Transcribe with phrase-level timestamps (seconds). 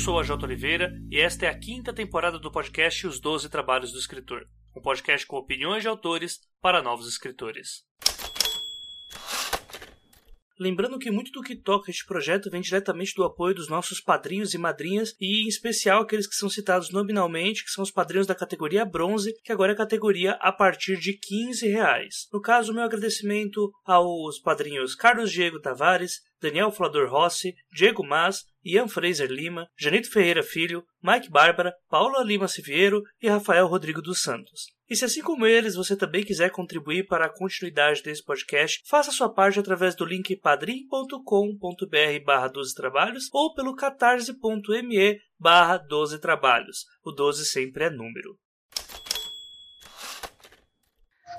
[0.00, 0.42] sou a J.
[0.46, 4.80] Oliveira e esta é a quinta temporada do podcast Os Doze Trabalhos do Escritor, um
[4.80, 7.84] podcast com opiniões de autores para novos escritores.
[10.60, 14.52] Lembrando que muito do que toca este projeto vem diretamente do apoio dos nossos padrinhos
[14.52, 18.34] e madrinhas, e em especial aqueles que são citados nominalmente, que são os padrinhos da
[18.34, 22.28] categoria bronze, que agora é a categoria a partir de 15 reais.
[22.30, 28.86] No caso, meu agradecimento aos padrinhos Carlos Diego Tavares, Daniel Flador Rossi, Diego Mas, Ian
[28.86, 34.66] Fraser Lima, Janito Ferreira Filho, Mike Bárbara, Paula Lima Siviero e Rafael Rodrigo dos Santos.
[34.90, 39.12] E se assim como eles você também quiser contribuir para a continuidade desse podcast, faça
[39.12, 46.86] sua parte através do link padrim.com.br barra 12 trabalhos ou pelo catarse.me barra 12 trabalhos.
[47.04, 48.36] O 12 sempre é número.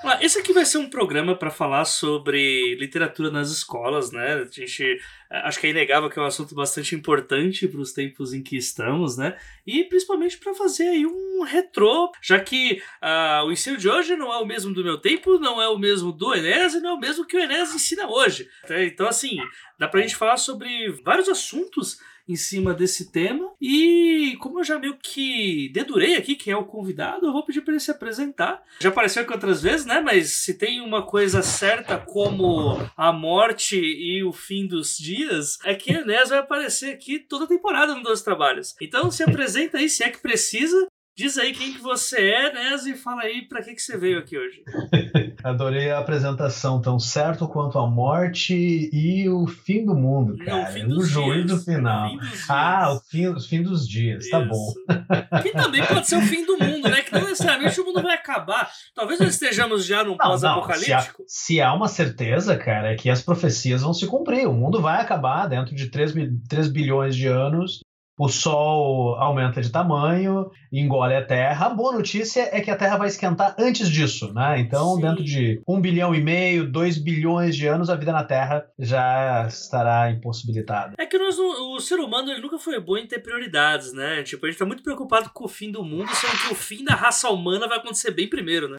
[0.03, 4.33] Ah, esse aqui vai ser um programa para falar sobre literatura nas escolas, né?
[4.33, 4.99] A gente
[5.29, 8.41] é, acho que é inegável que é um assunto bastante importante para os tempos em
[8.41, 9.37] que estamos, né?
[9.65, 14.33] E principalmente para fazer aí um retrô, já que uh, o ensino de hoje não
[14.33, 16.93] é o mesmo do meu tempo, não é o mesmo do Enes e não é
[16.93, 18.49] o mesmo que o Enes ensina hoje.
[18.69, 19.37] Então, assim,
[19.77, 23.51] dá para a gente falar sobre vários assuntos em cima desse tema.
[23.59, 27.61] E como eu já meio que dedurei aqui quem é o convidado, eu vou pedir
[27.61, 28.61] para ele se apresentar.
[28.79, 29.99] Já apareceu aqui outras vezes, né?
[30.01, 35.75] Mas se tem uma coisa certa como a morte e o fim dos dias, é
[35.75, 38.75] que Enes vai aparecer aqui toda temporada no Dois Trabalhos.
[38.81, 40.87] Então se apresenta aí, se é que precisa,
[41.21, 42.75] Diz aí quem que você é, né?
[42.83, 44.63] E fala aí para que, que você veio aqui hoje.
[45.43, 50.51] Adorei a apresentação, tão certo quanto a morte e o fim do mundo, cara.
[50.51, 52.11] Não, o fim dos o juízo final.
[52.11, 52.19] O
[52.49, 54.49] ah, o fim, o fim dos dias, tá Isso.
[54.49, 55.43] tá bom.
[55.43, 57.03] Que também pode ser o fim do mundo, né?
[57.03, 58.67] Que não necessariamente o mundo vai acabar.
[58.95, 61.23] Talvez nós estejamos já num pós-apocalíptico.
[61.27, 64.47] Se, se, há uma certeza, cara, é que as profecias vão se cumprir.
[64.47, 66.13] O mundo vai acabar dentro de 3,
[66.49, 67.81] 3 bilhões de anos
[68.21, 71.65] o Sol aumenta de tamanho, engole a Terra.
[71.65, 74.59] A boa notícia é que a Terra vai esquentar antes disso, né?
[74.59, 75.01] Então, Sim.
[75.01, 79.47] dentro de um bilhão e meio, dois bilhões de anos, a vida na Terra já
[79.47, 80.93] estará impossibilitada.
[80.99, 84.21] É que nós, o ser humano ele nunca foi bom em ter prioridades, né?
[84.21, 86.83] Tipo, a gente tá muito preocupado com o fim do mundo, sendo que o fim
[86.83, 88.77] da raça humana vai acontecer bem primeiro, né?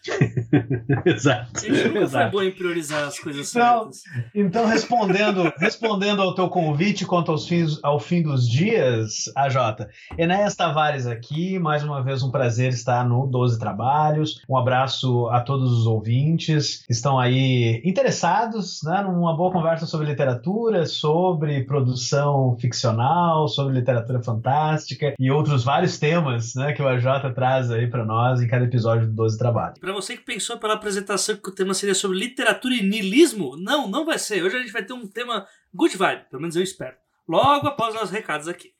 [1.05, 1.51] Exato.
[1.57, 2.31] A gente nunca Exato.
[2.31, 4.03] foi bom em priorizar as coisas então, certas.
[4.33, 9.87] Então, respondendo, respondendo ao teu convite quanto aos fins, ao fim dos dias, AJ.
[10.19, 14.43] Enéas Tavares aqui, mais uma vez um prazer estar no 12 Trabalhos.
[14.49, 20.07] Um abraço a todos os ouvintes que estão aí interessados né, numa boa conversa sobre
[20.07, 27.33] literatura, sobre produção ficcional, sobre literatura fantástica e outros vários temas né, que o AJ
[27.35, 29.79] traz aí para nós em cada episódio do 12 Trabalhos.
[29.79, 33.89] Para você que pensou pela apresentação que o tema seria sobre literatura e niilismo, não,
[33.89, 34.43] não vai ser.
[34.43, 36.97] Hoje a gente vai ter um tema good vibe, pelo menos eu espero.
[37.29, 38.73] Logo após os recados aqui.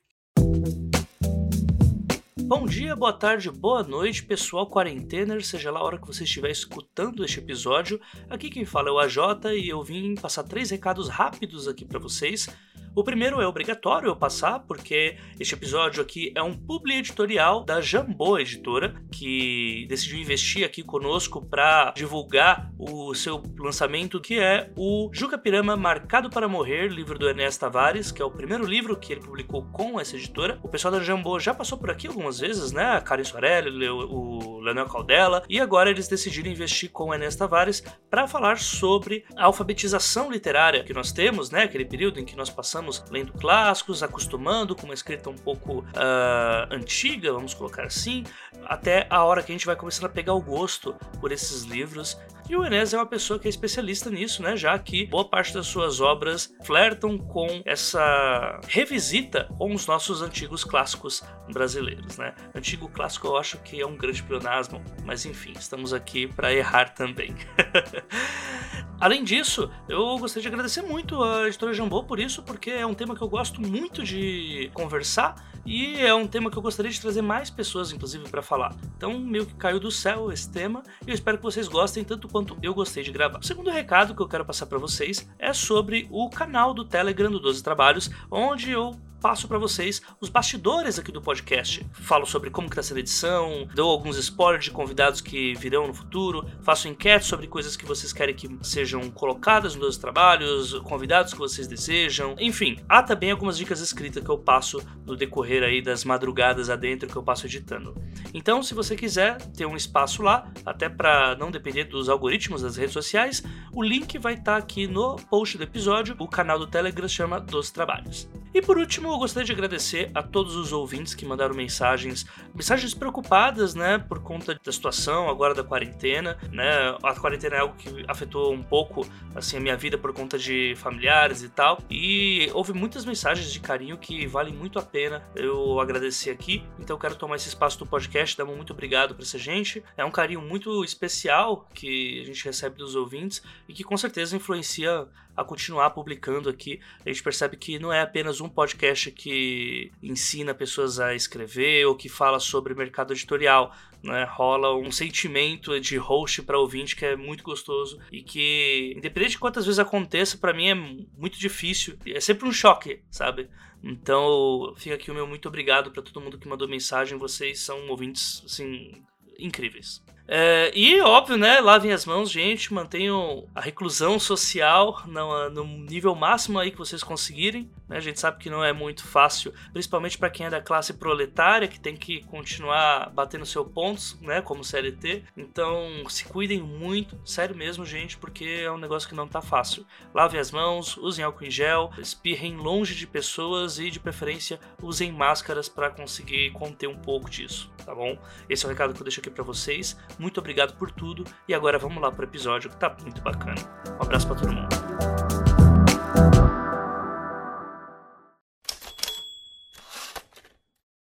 [2.55, 6.51] Bom dia, boa tarde, boa noite, pessoal quarentener, seja lá a hora que você estiver
[6.51, 7.99] escutando este episódio.
[8.29, 9.17] Aqui quem fala é o AJ
[9.57, 12.51] e eu vim passar três recados rápidos aqui para vocês.
[12.95, 17.81] O primeiro é obrigatório eu passar, porque este episódio aqui é um publi editorial da
[17.81, 25.09] Jambô Editora, que decidiu investir aqui conosco para divulgar o seu lançamento, que é o
[25.11, 29.15] Juca Pirama Marcado para Morrer, livro do Ernesto Tavares, que é o primeiro livro que
[29.15, 30.61] ele publicou com essa editora.
[30.63, 32.85] O pessoal da Jambô já passou por aqui algumas vezes, né?
[32.85, 37.83] A Karen Soarelli, o Leonel Caldela, e agora eles decidiram investir com o Ernesto Tavares
[38.11, 41.63] para falar sobre a alfabetização literária que nós temos, né?
[41.63, 45.81] Aquele período em que nós passamos estamos lendo clássicos, acostumando com uma escrita um pouco
[45.81, 48.25] uh, antiga, vamos colocar assim,
[48.65, 52.19] até a hora que a gente vai começando a pegar o gosto por esses livros
[52.49, 54.57] e o Enes é uma pessoa que é especialista nisso, né?
[54.57, 60.65] Já que boa parte das suas obras flertam com essa revisita com os nossos antigos
[60.65, 61.23] clássicos
[61.53, 62.35] brasileiros, né?
[62.55, 66.91] Antigo clássico eu acho que é um grande pleonasmo, mas enfim, estamos aqui para errar
[66.95, 67.35] também.
[69.01, 72.95] Além disso, eu gostaria de agradecer muito a editora Jambô por isso, porque é um
[72.95, 75.35] tema que eu gosto muito de conversar
[75.67, 78.75] e é um tema que eu gostaria de trazer mais pessoas, inclusive, para falar.
[78.97, 82.29] Então, meio que caiu do céu esse tema e eu espero que vocês gostem tanto
[82.33, 83.39] quanto eu gostei de gravar.
[83.39, 87.31] O segundo recado que eu quero passar para vocês é sobre o canal do Telegram
[87.31, 91.87] do 12 Trabalhos, onde eu passo para vocês os bastidores aqui do podcast.
[91.93, 95.87] Falo sobre como que tá sendo a edição, dou alguns spoilers de convidados que virão
[95.87, 101.33] no futuro, faço enquetes sobre coisas que vocês querem que sejam colocadas nos trabalhos, convidados
[101.33, 102.81] que vocês desejam, enfim.
[102.89, 107.17] Há também algumas dicas escritas que eu passo no decorrer aí das madrugadas adentro que
[107.17, 107.95] eu passo editando.
[108.35, 112.77] Então, se você quiser ter um espaço lá, até para não depender dos algoritmos das
[112.77, 113.41] redes sociais,
[113.73, 116.17] o link vai estar tá aqui no post do episódio.
[116.19, 118.29] O canal do Telegram chama Dos Trabalhos.
[118.55, 122.93] E por último, eu gostaria de agradecer a todos os ouvintes que mandaram mensagens, mensagens
[122.93, 126.97] preocupadas, né, por conta da situação agora da quarentena, né?
[127.03, 130.75] A quarentena é algo que afetou um pouco assim a minha vida por conta de
[130.77, 131.79] familiares e tal.
[131.91, 136.63] E houve muitas mensagens de carinho que valem muito a pena eu agradecer aqui.
[136.79, 139.83] Então eu quero tomar esse espaço do podcast, dar um muito obrigado para essa gente.
[139.97, 144.37] É um carinho muito especial que a gente recebe dos ouvintes e que com certeza
[144.37, 146.81] influencia a continuar publicando aqui.
[147.05, 151.95] A gente percebe que não é apenas um podcast que ensina pessoas a escrever ou
[151.95, 153.75] que fala sobre mercado editorial.
[154.03, 154.25] Né?
[154.25, 159.39] Rola um sentimento de host para ouvinte que é muito gostoso e que, independente de
[159.39, 161.97] quantas vezes aconteça, para mim é muito difícil.
[162.07, 163.49] É sempre um choque, sabe?
[163.83, 167.19] Então, fica aqui o meu muito obrigado para todo mundo que mandou mensagem.
[167.19, 169.03] Vocês são ouvintes, assim,
[169.39, 170.03] incríveis.
[170.27, 171.61] É, e óbvio, né?
[171.61, 172.73] Lavem as mãos, gente.
[172.73, 177.71] Mantenham a reclusão social no, no nível máximo aí que vocês conseguirem.
[177.89, 177.97] Né?
[177.97, 181.69] A gente sabe que não é muito fácil, principalmente para quem é da classe proletária,
[181.69, 184.41] que tem que continuar batendo seus pontos, né?
[184.41, 185.25] Como CLT.
[185.37, 189.85] Então, se cuidem muito, sério mesmo, gente, porque é um negócio que não tá fácil.
[190.15, 195.13] Lavem as mãos, usem álcool em gel, espirrem longe de pessoas e, de preferência, usem
[195.13, 198.17] máscaras para conseguir conter um pouco disso, tá bom?
[198.49, 199.97] Esse é o recado que eu deixo aqui para vocês.
[200.19, 203.61] Muito obrigado por tudo e agora vamos lá pro episódio que tá muito bacana.
[203.99, 204.69] Um abraço para todo mundo.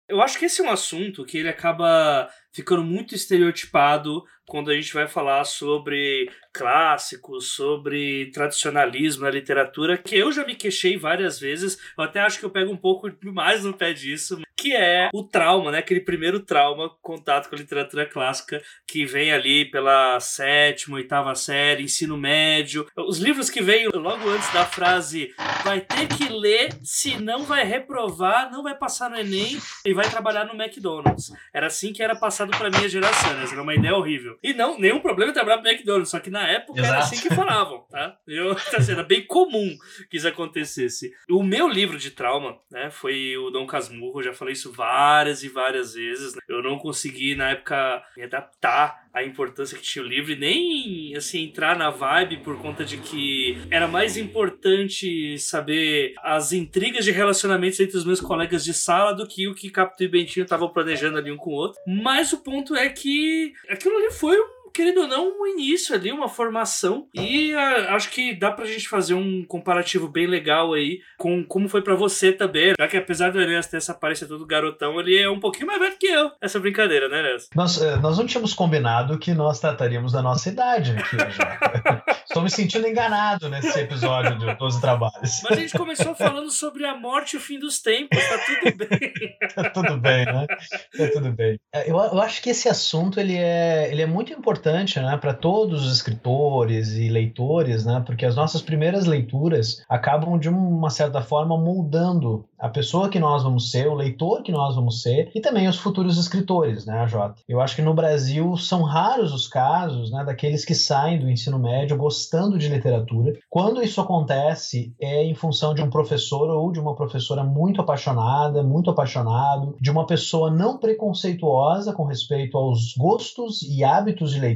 [0.07, 4.75] Eu acho que esse é um assunto que ele acaba ficando muito estereotipado quando a
[4.75, 11.39] gente vai falar sobre clássicos, sobre tradicionalismo na literatura, que eu já me queixei várias
[11.39, 15.09] vezes, eu até acho que eu pego um pouco mais no pé disso, que é
[15.13, 15.79] o trauma, né?
[15.79, 21.83] Aquele primeiro trauma, contato com a literatura clássica, que vem ali pela sétima, oitava série,
[21.83, 22.85] ensino médio.
[22.95, 25.33] Os livros que vêm logo antes da frase
[25.63, 30.09] vai ter que ler, se não vai reprovar, não vai passar no Enem e vai
[30.09, 31.31] trabalhar no McDonald's.
[31.53, 33.45] Era assim que era passado pra minha geração, né?
[33.49, 34.37] Era uma ideia horrível.
[34.43, 36.93] E não, nenhum problema trabalhar no McDonald's, só que na época Exato.
[36.93, 38.17] era assim que falavam, tá?
[38.27, 39.77] Eu, assim, era bem comum
[40.09, 41.11] que isso acontecesse.
[41.29, 45.43] O meu livro de trauma, né, foi o Dom Casmurro, já falei falei isso várias
[45.43, 46.33] e várias vezes.
[46.33, 46.41] Né?
[46.47, 51.43] Eu não consegui, na época, me adaptar à importância que tinha o livro nem, assim,
[51.45, 57.79] entrar na vibe por conta de que era mais importante saber as intrigas de relacionamentos
[57.79, 61.17] entre os meus colegas de sala do que o que Capitão e Bentinho estavam planejando
[61.17, 61.79] ali um com o outro.
[61.87, 66.11] Mas o ponto é que aquilo ali foi um querendo ou não, um início ali,
[66.11, 67.07] uma formação.
[67.13, 71.69] E uh, acho que dá pra gente fazer um comparativo bem legal aí com como
[71.69, 72.73] foi para você também.
[72.79, 75.79] Já que apesar do Enes ter essa aparência todo garotão, ele é um pouquinho mais
[75.79, 76.31] velho que eu.
[76.41, 77.49] Essa brincadeira, né, Enes?
[77.55, 82.03] Nós, eh, nós não tínhamos combinado que nós trataríamos da nossa idade aqui já.
[82.29, 85.41] Estou me sentindo enganado nesse episódio de 12 Trabalhos.
[85.43, 88.77] Mas a gente começou falando sobre a morte e o fim dos tempos, tá tudo
[88.77, 89.37] bem.
[89.55, 90.45] tá tudo bem, né?
[90.47, 91.59] Tá tudo bem.
[91.73, 94.58] É, eu, eu acho que esse assunto ele é, ele é muito importante
[95.01, 98.01] né, para todos os escritores e leitores, né?
[98.05, 103.43] Porque as nossas primeiras leituras acabam, de uma certa forma, moldando a pessoa que nós
[103.43, 107.41] vamos ser, o leitor que nós vamos ser e também os futuros escritores, né, Jota?
[107.47, 111.57] Eu acho que no Brasil são raros os casos né, daqueles que saem do ensino
[111.57, 113.33] médio gostando de literatura.
[113.49, 118.61] Quando isso acontece, é em função de um professor ou de uma professora muito apaixonada,
[118.61, 124.48] muito apaixonado, de uma pessoa não preconceituosa com respeito aos gostos e hábitos de leitura,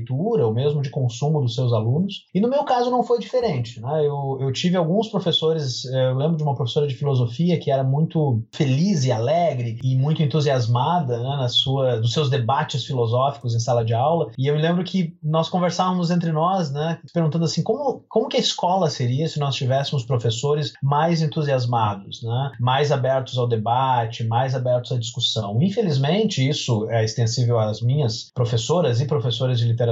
[0.46, 2.26] ou mesmo de consumo dos seus alunos.
[2.34, 3.82] E no meu caso não foi diferente.
[3.82, 4.06] Né?
[4.06, 7.84] Eu, eu tive alguns professores, eh, eu lembro de uma professora de filosofia que era
[7.84, 13.60] muito feliz e alegre e muito entusiasmada né, na sua, nos seus debates filosóficos em
[13.60, 14.32] sala de aula.
[14.38, 18.38] E eu me lembro que nós conversávamos entre nós, né, perguntando assim, como, como que
[18.38, 22.52] a escola seria se nós tivéssemos professores mais entusiasmados, né?
[22.60, 25.62] mais abertos ao debate, mais abertos à discussão.
[25.62, 29.83] Infelizmente, isso é extensível às minhas professoras e professores de literatura,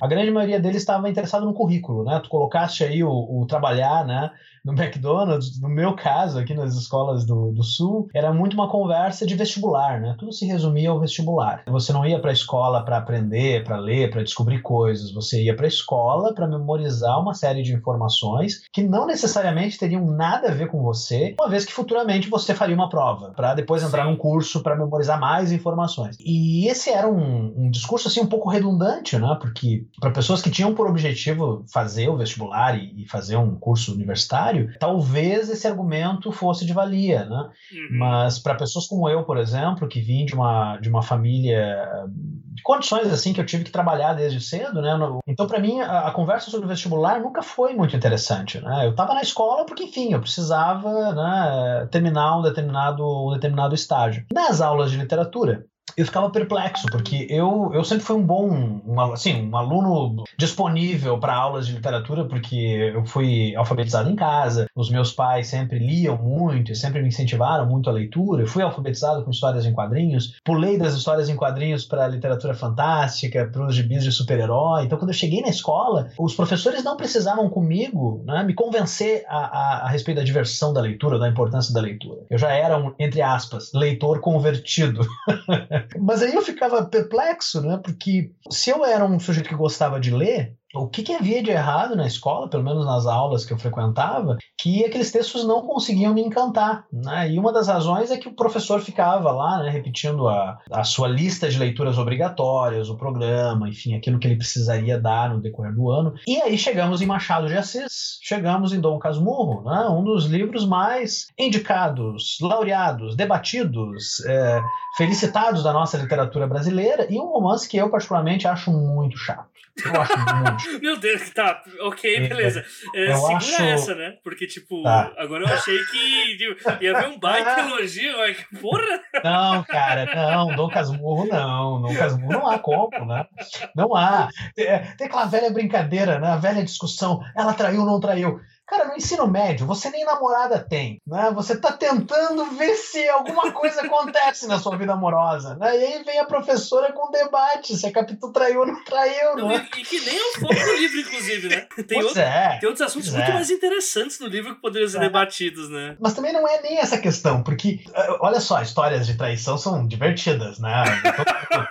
[0.00, 2.20] a grande maioria deles estava interessado no currículo, né?
[2.22, 4.30] Tu colocaste aí o, o trabalhar, né?
[4.64, 9.26] no McDonald's, no meu caso, aqui nas escolas do, do Sul, era muito uma conversa
[9.26, 10.14] de vestibular, né?
[10.18, 11.64] Tudo se resumia ao vestibular.
[11.66, 15.12] Você não ia para a escola para aprender, para ler, para descobrir coisas.
[15.12, 20.04] Você ia para a escola para memorizar uma série de informações que não necessariamente teriam
[20.04, 23.82] nada a ver com você, uma vez que futuramente você faria uma prova, para depois
[23.82, 24.10] entrar Sim.
[24.10, 26.16] num curso para memorizar mais informações.
[26.20, 29.31] E esse era um, um discurso assim um pouco redundante, né?
[29.36, 33.92] Porque para pessoas que tinham por objetivo fazer o vestibular e, e fazer um curso
[33.92, 37.50] universitário, talvez esse argumento fosse de valia, né?
[37.72, 37.98] Uhum.
[37.98, 42.06] Mas para pessoas como eu, por exemplo, que vim de uma, de uma família
[42.52, 44.92] de condições assim que eu tive que trabalhar desde cedo, né?
[45.26, 48.86] Então, para mim, a, a, conversa sobre o vestibular nunca foi muito interessante, né?
[48.86, 54.24] Eu estava na escola porque, enfim, eu precisava né, terminar um determinado, um determinado estágio.
[54.32, 55.64] Nas aulas de literatura,
[55.96, 61.18] eu ficava perplexo, porque eu, eu sempre fui um bom, um, assim, um aluno disponível
[61.18, 66.16] para aulas de literatura, porque eu fui alfabetizado em casa, os meus pais sempre liam
[66.16, 70.40] muito e sempre me incentivaram muito a leitura, eu fui alfabetizado com histórias em quadrinhos,
[70.44, 75.10] pulei das histórias em quadrinhos para literatura fantástica, para os gibis de super-herói, então quando
[75.10, 79.88] eu cheguei na escola, os professores não precisavam comigo né, me convencer a, a, a
[79.88, 82.22] respeito da diversão da leitura, da importância da leitura.
[82.30, 85.06] Eu já era um, entre aspas, leitor convertido.
[85.98, 87.80] Mas aí eu ficava perplexo, né?
[87.82, 91.50] Porque se eu era um sujeito que gostava de ler, o que, que, havia de
[91.50, 96.14] errado na escola, pelo menos nas aulas que eu frequentava, que aqueles textos não conseguiam
[96.14, 96.86] me encantar.
[96.92, 97.32] Né?
[97.32, 101.08] E uma das razões é que o professor ficava lá, né, repetindo a, a sua
[101.08, 105.90] lista de leituras obrigatórias, o programa, enfim, aquilo que ele precisaria dar no decorrer do
[105.90, 106.14] ano.
[106.26, 110.66] E aí chegamos em Machado de Assis, chegamos em Dom Casmurro, né, um dos livros
[110.66, 114.60] mais indicados, laureados, debatidos, é,
[114.96, 119.52] felicitados da nossa literatura brasileira, e um romance que eu particularmente acho muito chato.
[119.84, 120.61] Eu acho muito.
[120.80, 122.64] Meu Deus, tá, ok, é, beleza.
[122.94, 123.62] É, segura acho...
[123.62, 124.16] essa, né?
[124.22, 125.12] Porque, tipo, tá.
[125.16, 129.00] agora eu achei que tipo, ia haver um baita elogio, mas porra!
[129.22, 131.82] Não, cara, não, Dom Casmurro não.
[131.82, 133.26] Dom Casmurro não há como, né?
[133.74, 134.28] Não há.
[134.56, 136.28] É, tem aquela velha brincadeira, né?
[136.28, 138.40] A velha discussão, ela traiu ou não traiu.
[138.72, 141.30] Cara, no ensino médio, você nem namorada tem, né?
[141.34, 145.78] Você tá tentando ver se alguma coisa acontece na sua vida amorosa, né?
[145.78, 149.68] E aí vem a professora com debate, se a Capitu traiu ou não traiu, né?
[149.76, 151.66] E, que nem é o foco do livro, inclusive, né?
[151.86, 153.34] Tem, outro, é, tem outros assuntos muito é.
[153.34, 155.00] mais interessantes no livro que poderiam ser é.
[155.00, 155.94] debatidos, né?
[156.00, 159.86] Mas também não é nem essa questão, porque, eh, olha só, histórias de traição são
[159.86, 160.84] divertidas, né?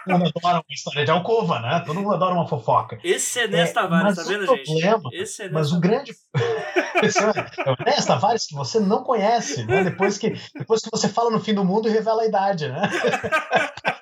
[0.06, 1.82] Todo mundo adora uma história de alcova, né?
[1.84, 3.00] Todo mundo adora uma fofoca.
[3.04, 5.16] Esse é Nesta é, Tavares, tá vendo, problema, gente?
[5.16, 6.12] Esse é Mas o grande...
[7.68, 9.84] O Tavares que você não conhece, né?
[9.84, 12.82] Depois que, depois que você fala no fim do mundo e revela a idade, né?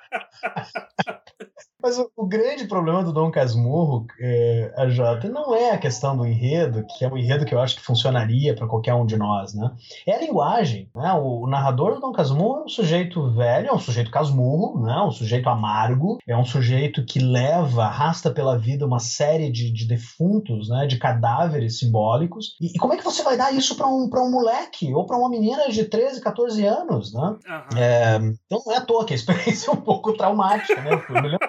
[1.82, 6.16] Mas o, o, grande problema do Dom Casmurro, é, a Jota, não é a questão
[6.16, 9.16] do enredo, que é um enredo que eu acho que funcionaria para qualquer um de
[9.16, 9.70] nós, né?
[10.06, 10.88] É a linguagem.
[10.94, 11.12] Né?
[11.14, 15.00] O, o, narrador do Dom Casmurro é um sujeito velho, é um sujeito casmurro, né?
[15.00, 19.86] um sujeito amargo, é um sujeito que leva, arrasta pela vida uma série de, de
[19.86, 20.86] defuntos, né?
[20.86, 22.56] de cadáveres simbólicos.
[22.60, 25.16] E, e, como é que você vai dar isso para um, um moleque ou para
[25.16, 27.12] uma menina de 13, 14 anos?
[27.12, 27.20] Né?
[27.20, 27.78] Uhum.
[27.78, 30.80] É, então não é à toa que a experiência é um pouco traumática.
[30.80, 30.90] Né?
[31.08, 31.48] Eu me lembro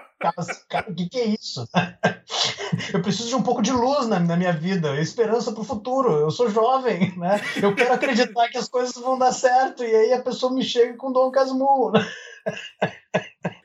[0.70, 1.68] cara, o que, que é isso?
[2.94, 6.12] Eu preciso de um pouco de luz na, na minha vida, esperança para o futuro.
[6.12, 7.42] Eu sou jovem, né?
[7.62, 9.84] Eu quero acreditar que as coisas vão dar certo.
[9.84, 11.92] E aí a pessoa me chega com Dom Casmurro.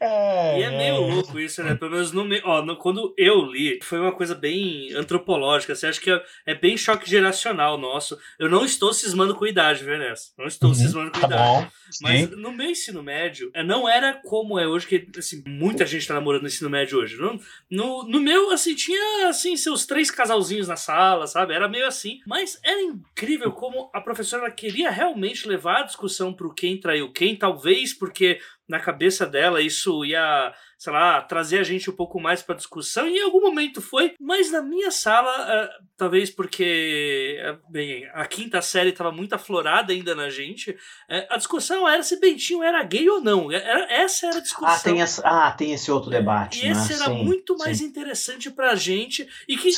[0.00, 0.06] Né?
[0.08, 0.98] É, e é meio é.
[0.98, 1.74] louco isso, né?
[1.74, 5.74] Pelo menos no, ó, no, quando eu li, foi uma coisa bem antropológica.
[5.74, 8.18] Você acha que é, é, bem choque geracional nosso.
[8.38, 10.32] Eu não estou cismando com idade, viu, Nessa?
[10.38, 11.42] Não estou uhum, cismando com tá idade.
[11.42, 11.68] Bom,
[12.02, 16.02] mas no meu ensino médio, é, não era como é hoje, que assim, muita gente
[16.02, 17.16] está namorando no ensino médio hoje.
[17.16, 21.54] No, no, no meu, assim, tinha assim, seus três casalzinhos na sala, sabe?
[21.54, 22.20] Era meio assim.
[22.26, 27.12] Mas era incrível como a professora queria realmente levar a discussão para o quem traiu
[27.12, 32.20] quem, talvez porque na cabeça dela isso ia sei lá, trazer a gente um pouco
[32.20, 37.40] mais para discussão, e em algum momento foi, mas na minha sala, uh, talvez porque,
[37.50, 42.02] uh, bem, a quinta série estava muito aflorada ainda na gente, uh, a discussão era
[42.02, 43.50] se Bentinho era gay ou não.
[43.50, 44.68] Era, essa era a discussão.
[44.68, 46.60] Ah, tem, essa, ah, tem esse outro debate.
[46.60, 46.72] E né?
[46.72, 47.84] esse era sim, muito mais sim.
[47.84, 49.70] interessante pra gente, e que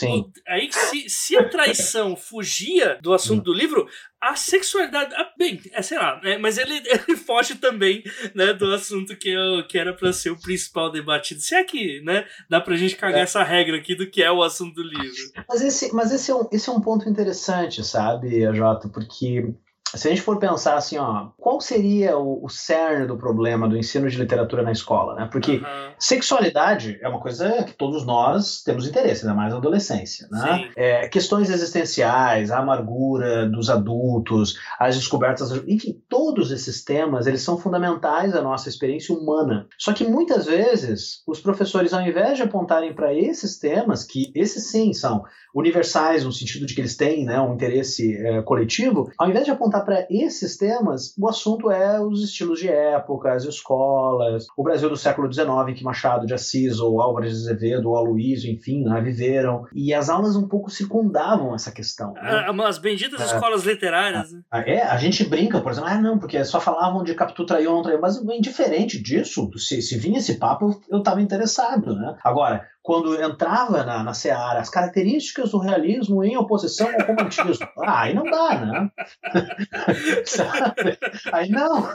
[0.46, 3.88] aí se, se a traição fugia do assunto do livro,
[4.20, 5.14] a sexualidade.
[5.14, 8.02] Ah, bem, é, sei lá, né, mas ele, ele foge também
[8.34, 11.40] né, do assunto que, eu, que era para ser o principal debatido.
[11.40, 13.22] Se é que né, dá pra gente cagar é.
[13.22, 15.32] essa regra aqui do que é o assunto do livro.
[15.48, 18.88] Mas esse, mas esse, é, um, esse é um ponto interessante, sabe, Jota?
[18.88, 19.54] Porque
[19.94, 23.76] se a gente for pensar assim, ó, qual seria o, o cerne do problema do
[23.76, 25.28] ensino de literatura na escola, né?
[25.30, 25.92] Porque uhum.
[25.98, 30.70] sexualidade é uma coisa que todos nós temos interesse, ainda mais na adolescência, né?
[30.76, 37.56] É, questões existenciais, a amargura dos adultos, as descobertas, enfim, todos esses temas, eles são
[37.56, 39.66] fundamentais à nossa experiência humana.
[39.78, 44.70] Só que muitas vezes os professores, ao invés de apontarem para esses temas, que esses
[44.70, 49.28] sim são universais no sentido de que eles têm, né, um interesse é, coletivo, ao
[49.28, 53.44] invés de apontar apresentar para esses temas, o assunto é os estilos de época, as
[53.44, 57.96] escolas, o Brasil do século XIX, que Machado de Assis, ou Álvares de Azevedo, ou
[57.96, 59.64] Aloysio, enfim, né, viveram.
[59.72, 62.12] E as aulas um pouco circundavam essa questão.
[62.14, 62.20] Né?
[62.22, 63.24] Ah, as benditas é.
[63.24, 64.32] escolas literárias.
[64.32, 64.40] Né?
[64.50, 67.82] Ah, é, a gente brinca, por exemplo, ah, não, porque só falavam de Capitu Traion,
[67.82, 72.16] Traion, mas indiferente disso, se, se vinha esse papo, eu estava interessado, né?
[72.22, 77.68] Agora, quando entrava na, na Seara as características do realismo em oposição ao romantismo.
[77.84, 78.90] Ah, aí não dá, né?
[81.30, 81.86] aí não.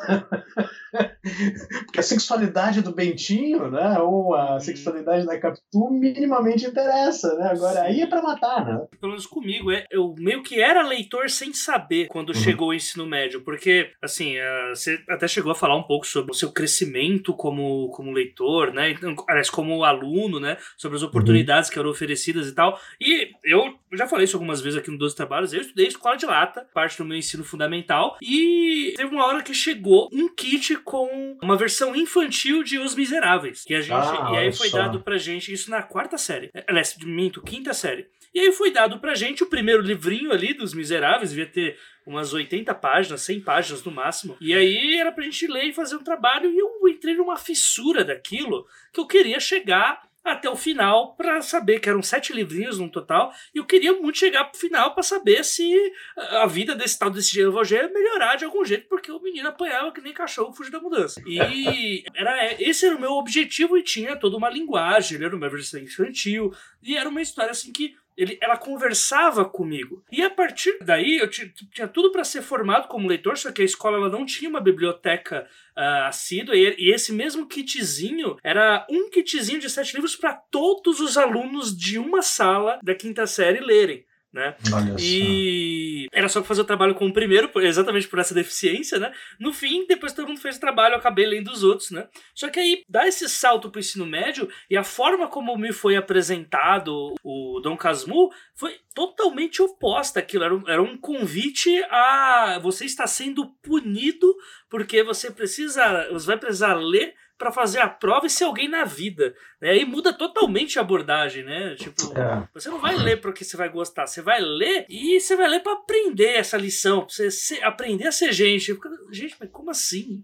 [1.86, 3.98] Porque a sexualidade do Bentinho, né?
[4.02, 4.60] Ou a uhum.
[4.60, 7.50] sexualidade da Capitu minimamente interessa, né?
[7.52, 8.86] Agora aí é para matar, né?
[9.00, 12.36] Pelo menos comigo, é, eu meio que era leitor sem saber quando uhum.
[12.36, 16.32] chegou o ensino médio, porque, assim, uh, você até chegou a falar um pouco sobre
[16.32, 18.92] o seu crescimento como, como leitor, né?
[18.92, 20.56] Então, aliás, como aluno, né?
[20.84, 21.08] Sobre as uhum.
[21.08, 21.74] oportunidades uhum.
[21.74, 22.78] que eram oferecidas e tal.
[23.00, 26.26] E eu já falei isso algumas vezes aqui no 12 Trabalhos, eu estudei escola de
[26.26, 31.38] lata, parte do meu ensino fundamental, e teve uma hora que chegou um kit com
[31.42, 33.64] uma versão infantil de Os Miseráveis.
[33.64, 34.80] Que a gente, ah, e aí foi só.
[34.80, 36.52] dado pra gente, isso na quarta série.
[36.68, 38.08] Aliás, minto, quinta série.
[38.34, 42.34] E aí foi dado pra gente o primeiro livrinho ali dos Miseráveis, devia ter umas
[42.34, 44.36] 80 páginas, 100 páginas no máximo.
[44.42, 48.04] E aí era pra gente ler e fazer um trabalho, e eu entrei numa fissura
[48.04, 52.90] daquilo que eu queria chegar até o final para saber que eram sete livrinhos no
[52.90, 57.10] total e eu queria muito chegar pro final para saber se a vida desse tal
[57.10, 60.72] desse Gervogé ia melhorar de algum jeito porque o menino apanhava que nem cachorro fugir
[60.72, 61.22] da mudança.
[61.26, 65.50] E era esse era o meu objetivo e tinha toda uma linguagem ele era uma
[65.50, 70.04] versão infantil e era uma história assim que ele, ela conversava comigo.
[70.12, 73.66] E a partir daí, eu tinha tudo para ser formado como leitor, só que a
[73.66, 76.56] escola ela não tinha uma biblioteca uh, assídua.
[76.56, 81.76] E, e, esse mesmo kitzinho era um kitzinho de sete livros para todos os alunos
[81.76, 84.56] de uma sala da quinta série lerem né?
[84.74, 86.18] Olha e só.
[86.18, 89.14] era só fazer o trabalho com o primeiro, exatamente por essa deficiência, né?
[89.40, 92.08] No fim, depois todo mundo fez o trabalho, eu acabei lendo os outros, né?
[92.34, 95.96] Só que aí dá esse salto pro ensino médio e a forma como me foi
[95.96, 100.44] apresentado o Dom Casmurro foi totalmente oposta àquilo.
[100.44, 104.36] Era um, era um convite a você está sendo punido
[104.68, 108.86] porque você precisa, você vai precisar ler para fazer a prova e ser alguém na
[108.86, 109.34] vida.
[109.62, 109.72] Né?
[109.72, 111.76] Aí muda totalmente a abordagem, né?
[111.76, 112.48] Tipo, é.
[112.54, 115.62] você não vai ler porque você vai gostar, você vai ler e você vai ler
[115.62, 118.78] para aprender essa lição, pra você ser, aprender a ser gente.
[119.12, 120.24] Gente, mas como assim?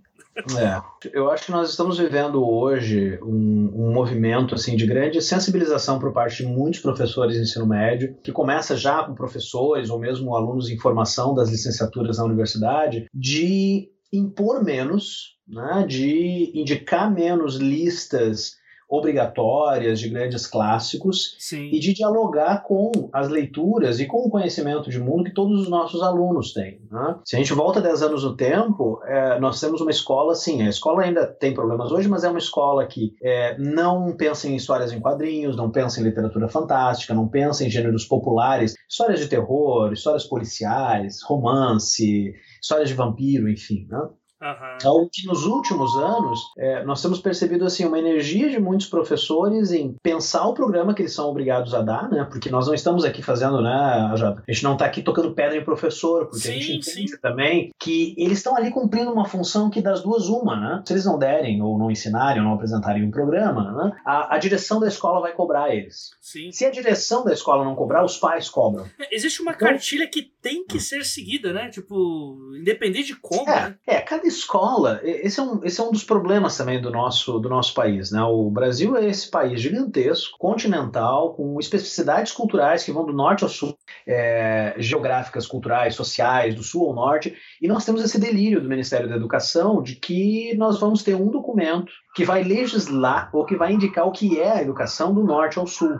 [0.58, 6.00] É, eu acho que nós estamos vivendo hoje um, um movimento assim de grande sensibilização
[6.00, 10.36] por parte de muitos professores de ensino médio, que começa já com professores ou mesmo
[10.36, 18.60] alunos em formação das licenciaturas na universidade, de impor menos, né, de indicar menos listas
[18.90, 21.70] obrigatórias de grandes clássicos Sim.
[21.72, 25.70] e de dialogar com as leituras e com o conhecimento de mundo que todos os
[25.70, 26.82] nossos alunos têm.
[26.92, 27.16] Né?
[27.24, 30.70] Se a gente volta 10 anos no tempo, é, nós temos uma escola, sim, a
[30.70, 34.92] escola ainda tem problemas hoje, mas é uma escola que é, não pensa em histórias
[34.92, 39.94] em quadrinhos, não pensa em literatura fantástica, não pensa em gêneros populares, histórias de terror,
[39.94, 43.88] histórias policiais, romance, histórias de vampiro, enfim.
[43.90, 43.98] Né?
[44.42, 45.10] Uhum.
[45.12, 49.96] que nos últimos anos é, nós temos percebido assim uma energia de muitos professores em
[50.02, 52.24] pensar o programa que eles são obrigados a dar, né?
[52.24, 53.70] Porque nós não estamos aqui fazendo, né?
[53.72, 57.22] A gente não está aqui tocando pedra em professor, porque sim, a gente entende sim.
[57.22, 60.84] também que eles estão ali cumprindo uma função que das duas uma, né?
[60.86, 63.92] Se eles não derem ou não ensinarem ou não apresentarem um programa, né?
[64.06, 66.12] A, a direção da escola vai cobrar eles.
[66.22, 66.52] Sim.
[66.52, 68.86] Se a direção da escola não cobrar, os pais cobram.
[69.00, 71.70] É, existe uma então, cartilha que tem que ser seguida, né?
[71.70, 73.50] Tipo, independente de como.
[73.50, 73.76] É, né?
[73.86, 77.50] é cada escola, esse é, um, esse é um dos problemas também do nosso, do
[77.50, 78.12] nosso país.
[78.12, 78.22] Né?
[78.24, 83.50] O Brasil é esse país gigantesco, continental, com especificidades culturais que vão do norte ao
[83.50, 88.70] sul, é, geográficas, culturais, sociais, do sul ao norte, e nós temos esse delírio do
[88.70, 93.58] Ministério da Educação de que nós vamos ter um documento que vai legislar ou que
[93.58, 96.00] vai indicar o que é a educação do norte ao sul.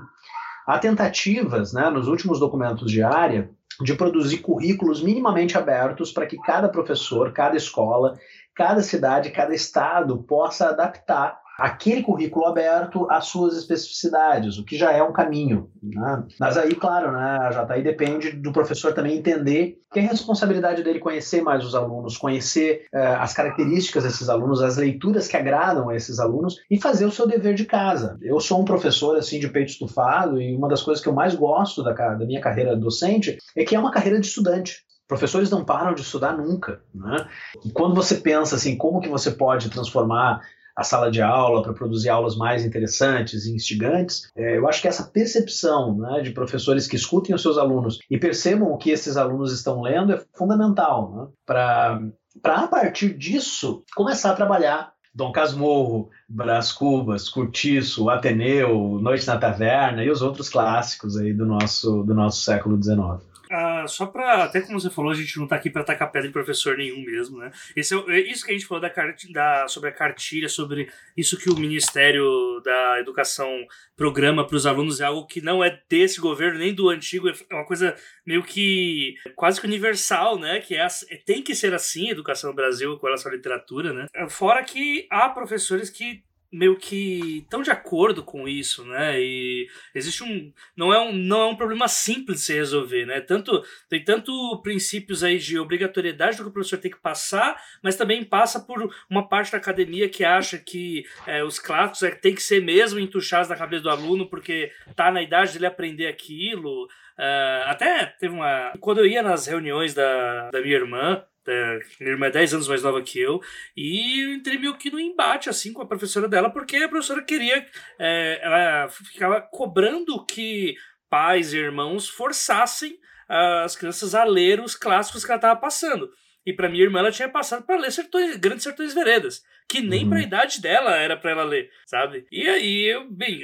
[0.66, 3.50] Há tentativas, né, nos últimos documentos de área,
[3.82, 8.18] de produzir currículos minimamente abertos para que cada professor, cada escola,
[8.54, 14.92] cada cidade, cada estado possa adaptar aquele currículo aberto às suas especificidades, o que já
[14.92, 15.70] é um caminho.
[15.82, 16.24] Né?
[16.40, 20.84] Mas aí, claro, né, já tá aí depende do professor também entender que é responsabilidade
[20.84, 25.90] dele conhecer mais os alunos, conhecer uh, as características desses alunos, as leituras que agradam
[25.90, 28.18] a esses alunos e fazer o seu dever de casa.
[28.22, 31.34] Eu sou um professor assim de peito estufado e uma das coisas que eu mais
[31.34, 34.78] gosto da, da minha carreira docente é que é uma carreira de estudante.
[35.08, 36.82] Professores não param de estudar nunca.
[36.94, 37.28] Né?
[37.66, 40.40] E quando você pensa assim, como que você pode transformar
[40.80, 44.32] a sala de aula para produzir aulas mais interessantes e instigantes.
[44.36, 48.18] É, eu acho que essa percepção né, de professores que escutem os seus alunos e
[48.18, 52.02] percebam o que esses alunos estão lendo é fundamental né, para
[52.46, 60.04] a partir disso começar a trabalhar Dom Casmurro, Brás Cubas, Curtiço, Ateneu, Noite na Taverna
[60.04, 63.29] e os outros clássicos aí do nosso, do nosso século XIX.
[63.52, 66.30] Ah, só para até como você falou, a gente não está aqui para tacar pedra
[66.30, 67.52] em professor nenhum mesmo, né?
[67.76, 68.92] Esse é, é, isso que a gente falou da,
[69.32, 73.50] da, sobre a cartilha, sobre isso que o Ministério da Educação
[73.96, 77.34] programa para os alunos é algo que não é desse governo nem do antigo, é
[77.52, 80.60] uma coisa meio que quase que universal, né?
[80.60, 80.88] Que é,
[81.26, 84.06] tem que ser assim a educação no Brasil com relação à literatura, né?
[84.30, 89.20] Fora que há professores que meio que estão de acordo com isso, né?
[89.22, 93.22] E existe um não é um não é um problema simples de se resolver, né?
[93.22, 97.96] Tanto tem tanto princípios aí de obrigatoriedade do que o professor tem que passar, mas
[97.96, 102.34] também passa por uma parte da academia que acha que é, os clássicos é, tem
[102.34, 106.86] que ser mesmo entuchados na cabeça do aluno porque tá na idade dele aprender aquilo.
[107.18, 112.12] Uh, até teve uma quando eu ia nas reuniões da, da minha irmã é, minha
[112.12, 113.42] irmã é 10 anos mais nova que eu,
[113.76, 117.24] e eu entrei meio que no embate assim com a professora dela, porque a professora
[117.24, 117.66] queria.
[118.00, 120.76] É, ela ficava cobrando que
[121.10, 126.10] pais e irmãos forçassem as crianças a ler os clássicos que ela estava passando.
[126.46, 130.04] E para minha irmã ela tinha passado para ler Sertões, Grandes Sertões Veredas, que nem
[130.04, 130.10] uhum.
[130.10, 132.26] para a idade dela era para ela ler, sabe?
[132.32, 133.44] E aí, eu, bem,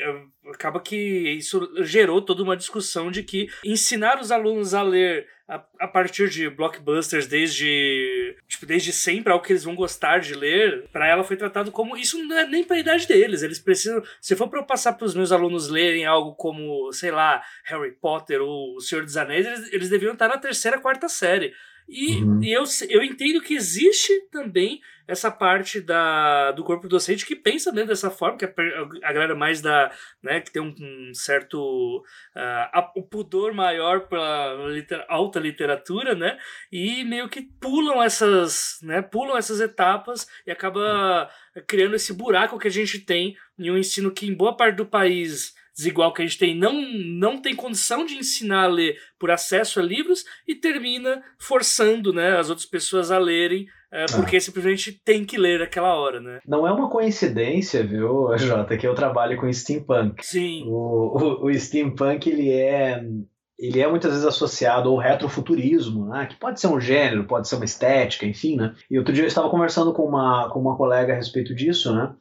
[0.52, 5.64] acaba que isso gerou toda uma discussão de que ensinar os alunos a ler a,
[5.80, 10.88] a partir de blockbusters desde tipo, desde sempre algo que eles vão gostar de ler,
[10.92, 14.02] para ela foi tratado como isso não é nem para a idade deles, eles precisam,
[14.20, 17.92] se for para eu passar para os meus alunos lerem algo como, sei lá, Harry
[17.92, 21.54] Potter ou O Senhor dos Anéis, eles, eles deviam estar na terceira, quarta série.
[21.88, 22.44] E, uhum.
[22.44, 27.72] e eu, eu entendo que existe também essa parte da, do corpo docente que pensa
[27.72, 28.50] dentro dessa forma, que a,
[29.04, 29.92] a galera mais da.
[30.22, 32.04] Né, que tem um, um certo.
[32.36, 36.38] Uh, o pudor maior para liter, alta literatura, né?
[36.72, 38.80] E meio que pulam essas.
[38.82, 41.30] Né, pulam essas etapas e acaba
[41.68, 44.86] criando esse buraco que a gente tem em um ensino que, em boa parte do
[44.86, 49.30] país desigual que a gente tem não, não tem condição de ensinar a ler por
[49.30, 54.42] acesso a livros e termina forçando né, as outras pessoas a lerem é, porque ah.
[54.42, 56.40] simplesmente tem que ler aquela hora, né?
[56.46, 60.26] Não é uma coincidência, viu, Jota, que eu trabalho com steampunk.
[60.26, 60.66] Sim.
[60.68, 63.02] O, o, o steampunk, ele é
[63.58, 66.26] ele é muitas vezes associado ao retrofuturismo, né?
[66.26, 68.74] que pode ser um gênero, pode ser uma estética, enfim, né?
[68.92, 72.14] E outro dia eu estava conversando com uma, com uma colega a respeito disso, né?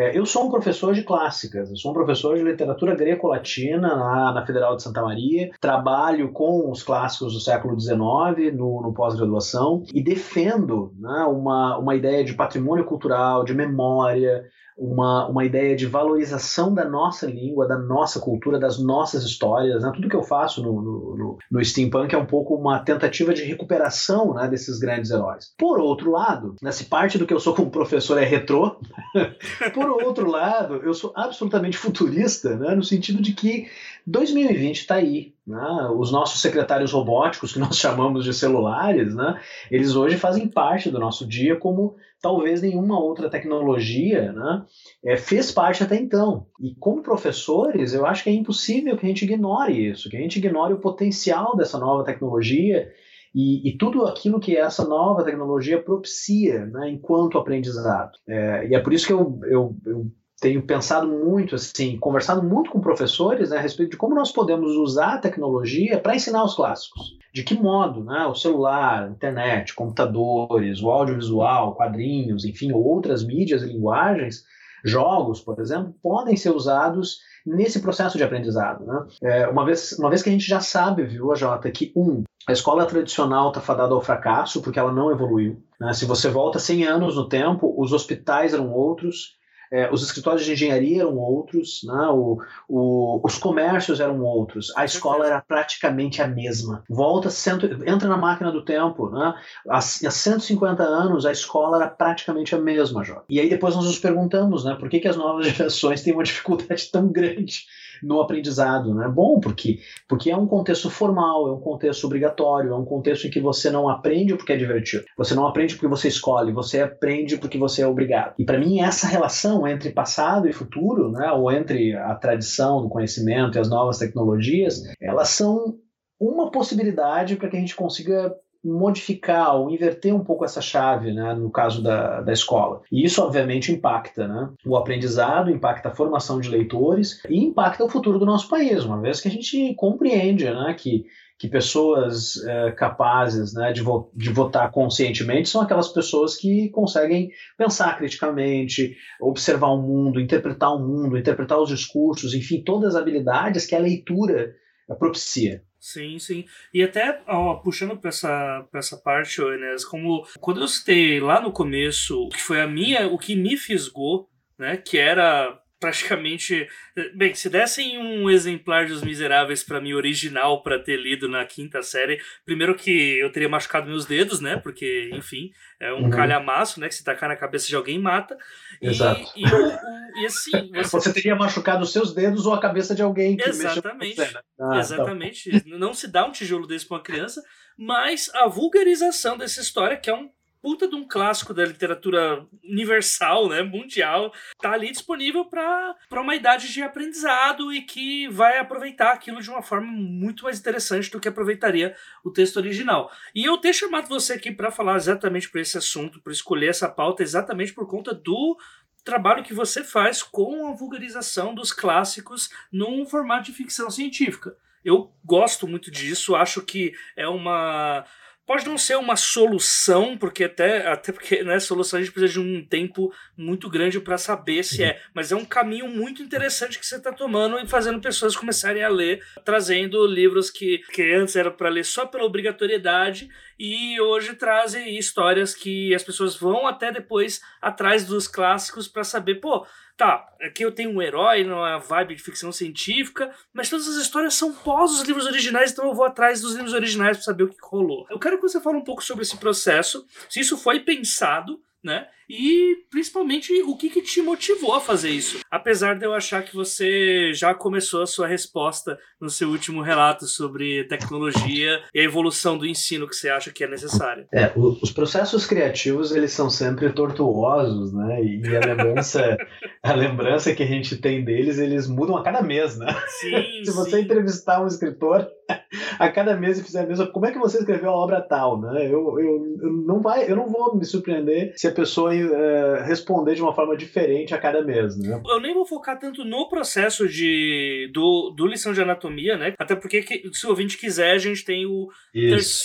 [0.00, 4.32] É, eu sou um professor de clássicas, eu sou um professor de literatura greco-latina na,
[4.32, 9.82] na, Federal de Santa Maria, trabalho com os clássicos do século XIX no, no pós-graduação
[9.92, 14.46] e defendo né, uma, uma ideia de patrimônio cultural, de memória,
[14.80, 19.82] uma, uma ideia de valorização da nossa língua, da nossa cultura, das nossas histórias.
[19.82, 19.92] Né?
[19.94, 24.32] Tudo que eu faço no, no, no, steampunk é um pouco uma tentativa de recuperação
[24.32, 25.52] né, desses grandes heróis.
[25.58, 28.76] Por outro lado, né, se parte do que eu sou como professor é retrô,
[29.74, 33.66] por outro lado, eu sou absolutamente futurista, né, no sentido de que
[34.06, 35.34] 2020 está aí.
[35.46, 35.88] Né?
[35.96, 40.98] Os nossos secretários robóticos, que nós chamamos de celulares, né, eles hoje fazem parte do
[40.98, 44.64] nosso dia como talvez nenhuma outra tecnologia né,
[45.04, 46.46] é, fez parte até então.
[46.60, 50.20] E como professores, eu acho que é impossível que a gente ignore isso, que a
[50.20, 52.90] gente ignore o potencial dessa nova tecnologia
[53.34, 58.10] e, e, tudo aquilo que essa nova tecnologia propicia né, enquanto aprendizado.
[58.28, 62.70] É, e é por isso que eu, eu, eu tenho pensado muito, assim, conversado muito
[62.70, 66.54] com professores né, a respeito de como nós podemos usar a tecnologia para ensinar os
[66.54, 67.18] clássicos.
[67.32, 73.66] De que modo né, o celular, internet, computadores, o audiovisual, quadrinhos, enfim, outras mídias e
[73.66, 74.44] linguagens,
[74.82, 78.84] jogos, por exemplo, podem ser usados nesse processo de aprendizado.
[78.84, 79.06] Né?
[79.22, 82.52] É, uma, vez, uma vez que a gente já sabe, viu, AJ, que um, a
[82.52, 85.62] escola tradicional está fadada ao fracasso porque ela não evoluiu.
[85.78, 85.92] Né?
[85.92, 89.38] Se você volta 100 anos no tempo, os hospitais eram outros,
[89.70, 92.08] é, os escritórios de engenharia eram outros, né?
[92.08, 96.82] o, o, os comércios eram outros, a escola era praticamente a mesma.
[96.88, 99.34] Volta, cento, entra na máquina do tempo, né?
[99.68, 103.22] há, há 150 anos a escola era praticamente a mesma, Jó.
[103.28, 106.24] E aí depois nós nos perguntamos, né, por que, que as novas gerações têm uma
[106.24, 107.66] dificuldade tão grande
[108.02, 109.08] no aprendizado, né?
[109.08, 113.30] Bom, porque porque é um contexto formal, é um contexto obrigatório, é um contexto em
[113.30, 115.04] que você não aprende porque é divertido.
[115.16, 118.34] Você não aprende porque você escolhe, você aprende porque você é obrigado.
[118.38, 122.88] E para mim essa relação entre passado e futuro, né, ou entre a tradição do
[122.88, 125.78] conhecimento e as novas tecnologias, elas são
[126.18, 131.34] uma possibilidade para que a gente consiga modificar ou inverter um pouco essa chave, né,
[131.34, 132.82] no caso da, da escola.
[132.92, 137.88] E isso, obviamente, impacta né, o aprendizado, impacta a formação de leitores e impacta o
[137.88, 141.04] futuro do nosso país, uma vez que a gente compreende né, que
[141.40, 147.30] que pessoas é, capazes né, de, vo de, votar conscientemente são aquelas pessoas que conseguem
[147.56, 153.64] pensar criticamente, observar o mundo, interpretar o mundo, interpretar os discursos, enfim, todas as habilidades
[153.64, 154.54] que a leitura
[154.98, 155.62] propicia.
[155.80, 156.44] Sim, sim.
[156.74, 161.40] E até ó, puxando para essa, pra essa parte, Enes, como quando eu citei lá
[161.40, 166.68] no começo, que foi a minha, o que me fisgou, né, que era praticamente.
[167.14, 171.82] Bem, se dessem um exemplar dos Miseráveis para mim original para ter lido na quinta
[171.82, 174.56] série, primeiro que eu teria machucado meus dedos, né?
[174.58, 176.10] Porque, enfim, é um uhum.
[176.10, 176.86] calhamaço, né?
[176.88, 178.36] Que se tacar na cabeça de alguém mata.
[178.80, 179.20] Exato.
[179.34, 180.50] E, e, e assim.
[180.76, 180.90] Você...
[180.90, 181.12] você...
[181.12, 184.18] teria machucado os seus dedos ou a cabeça de alguém que Exatamente.
[184.18, 184.30] Né?
[184.60, 184.78] Ah, tá.
[184.78, 185.50] Exatamente.
[185.50, 185.78] Tá.
[185.78, 187.42] Não se dá um tijolo desse para uma criança,
[187.76, 190.30] mas a vulgarização dessa história, que é um
[190.62, 196.72] puta de um clássico da literatura universal, né, mundial, tá ali disponível para uma idade
[196.72, 201.28] de aprendizado e que vai aproveitar aquilo de uma forma muito mais interessante do que
[201.28, 201.94] aproveitaria
[202.24, 203.10] o texto original.
[203.34, 206.88] E eu ter chamado você aqui para falar exatamente por esse assunto, para escolher essa
[206.88, 208.58] pauta exatamente por conta do
[209.02, 214.54] trabalho que você faz com a vulgarização dos clássicos num formato de ficção científica.
[214.84, 218.04] Eu gosto muito disso, acho que é uma
[218.50, 222.40] pode não ser uma solução, porque até, até porque né, solução a gente precisa de
[222.40, 226.84] um tempo muito grande para saber se é, mas é um caminho muito interessante que
[226.84, 231.48] você está tomando e fazendo pessoas começarem a ler, trazendo livros que, que antes era
[231.48, 233.28] para ler só pela obrigatoriedade
[233.62, 239.34] e hoje trazem histórias que as pessoas vão até depois atrás dos clássicos para saber,
[239.34, 239.66] pô,
[239.98, 243.96] tá, aqui eu tenho um herói, não é vibe de ficção científica, mas todas as
[243.96, 247.42] histórias são pós os livros originais, então eu vou atrás dos livros originais para saber
[247.42, 248.06] o que rolou.
[248.08, 252.08] Eu quero que você fale um pouco sobre esse processo, se isso foi pensado, né?
[252.30, 255.40] E principalmente o que, que, te motivou a fazer isso.
[255.50, 260.26] Apesar de eu achar que você já começou a sua resposta no seu último relato
[260.26, 264.26] sobre tecnologia e a evolução do ensino que você acha que é necessária.
[264.32, 268.22] É, os processos criativos eles são sempre tortuosos, né?
[268.22, 269.36] E a lembrança,
[269.82, 272.86] a lembrança que a gente tem deles, eles mudam a cada mês, né?
[273.08, 274.02] Sim, Se você sim.
[274.02, 275.28] entrevistar um escritor,
[275.98, 278.60] a cada mês e fizer a mesma, como é que você escreveu a obra tal,
[278.60, 278.86] né?
[278.86, 283.34] Eu, eu, eu não vai, eu não vou me surpreender se a pessoa é, responder
[283.34, 285.20] de uma forma diferente a cada mês, né?
[285.26, 289.54] Eu nem vou focar tanto no processo de do, do lição de anatomia, né?
[289.58, 291.88] Até porque se o ouvinte quiser, a gente tem o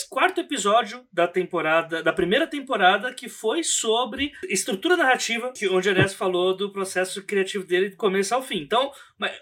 [0.10, 5.91] quarto episódio da temporada, da primeira temporada, que foi sobre estrutura narrativa, que onde a
[5.91, 8.62] Enes falou do processo criativo dele do começo ao fim.
[8.62, 8.91] Então,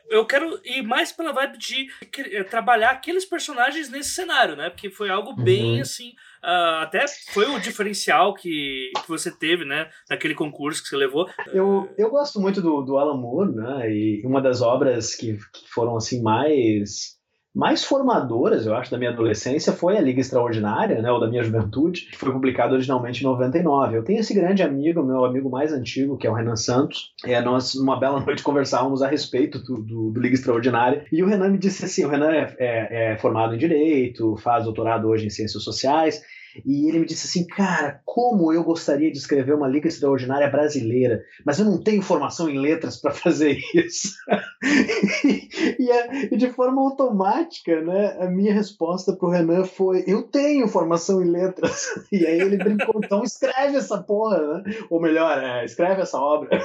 [0.10, 4.70] eu quero ir mais pela vibe de eh, trabalhar aqueles personagens nesse cenário, né?
[4.70, 5.82] Porque foi algo bem uhum.
[5.82, 10.98] assim Uh, até foi o diferencial que, que você teve, né, naquele concurso que você
[10.98, 11.26] levou.
[11.54, 15.70] Eu, eu gosto muito do, do Alan Moore, né, e uma das obras que, que
[15.74, 17.14] foram, assim, mais
[17.56, 21.44] mais formadoras, eu acho, da minha adolescência foi a Liga Extraordinária, né, ou da minha
[21.44, 23.96] juventude, que foi publicado originalmente em 99.
[23.96, 27.14] Eu tenho esse grande amigo, meu amigo mais antigo, que é o Renan Santos.
[27.24, 31.28] É, nós, numa bela noite, conversávamos a respeito do, do, do Liga Extraordinária, e o
[31.28, 35.28] Renan me disse assim, o Renan é, é, é formado em Direito, faz doutorado hoje
[35.28, 36.24] em Ciências Sociais,
[36.66, 41.24] e ele me disse assim, cara, como eu gostaria de escrever uma liga extraordinária brasileira,
[41.46, 44.16] mas eu não tenho formação em letras para fazer isso.
[45.80, 45.90] e,
[46.32, 51.24] e, de forma automática, né, a minha resposta para o Renan foi, eu tenho formação
[51.24, 51.88] em letras.
[52.12, 54.64] E aí ele brincou, então escreve essa porra, né?
[54.90, 56.50] Ou melhor, é, escreve essa obra.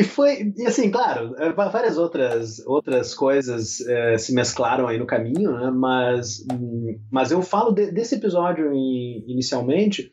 [0.00, 5.06] e foi, e assim, claro, é, várias outras, outras coisas é, se mesclaram aí no
[5.06, 5.70] caminho, né?
[5.70, 6.42] Mas,
[7.12, 10.10] mas eu falo de, desse episódio inicialmente,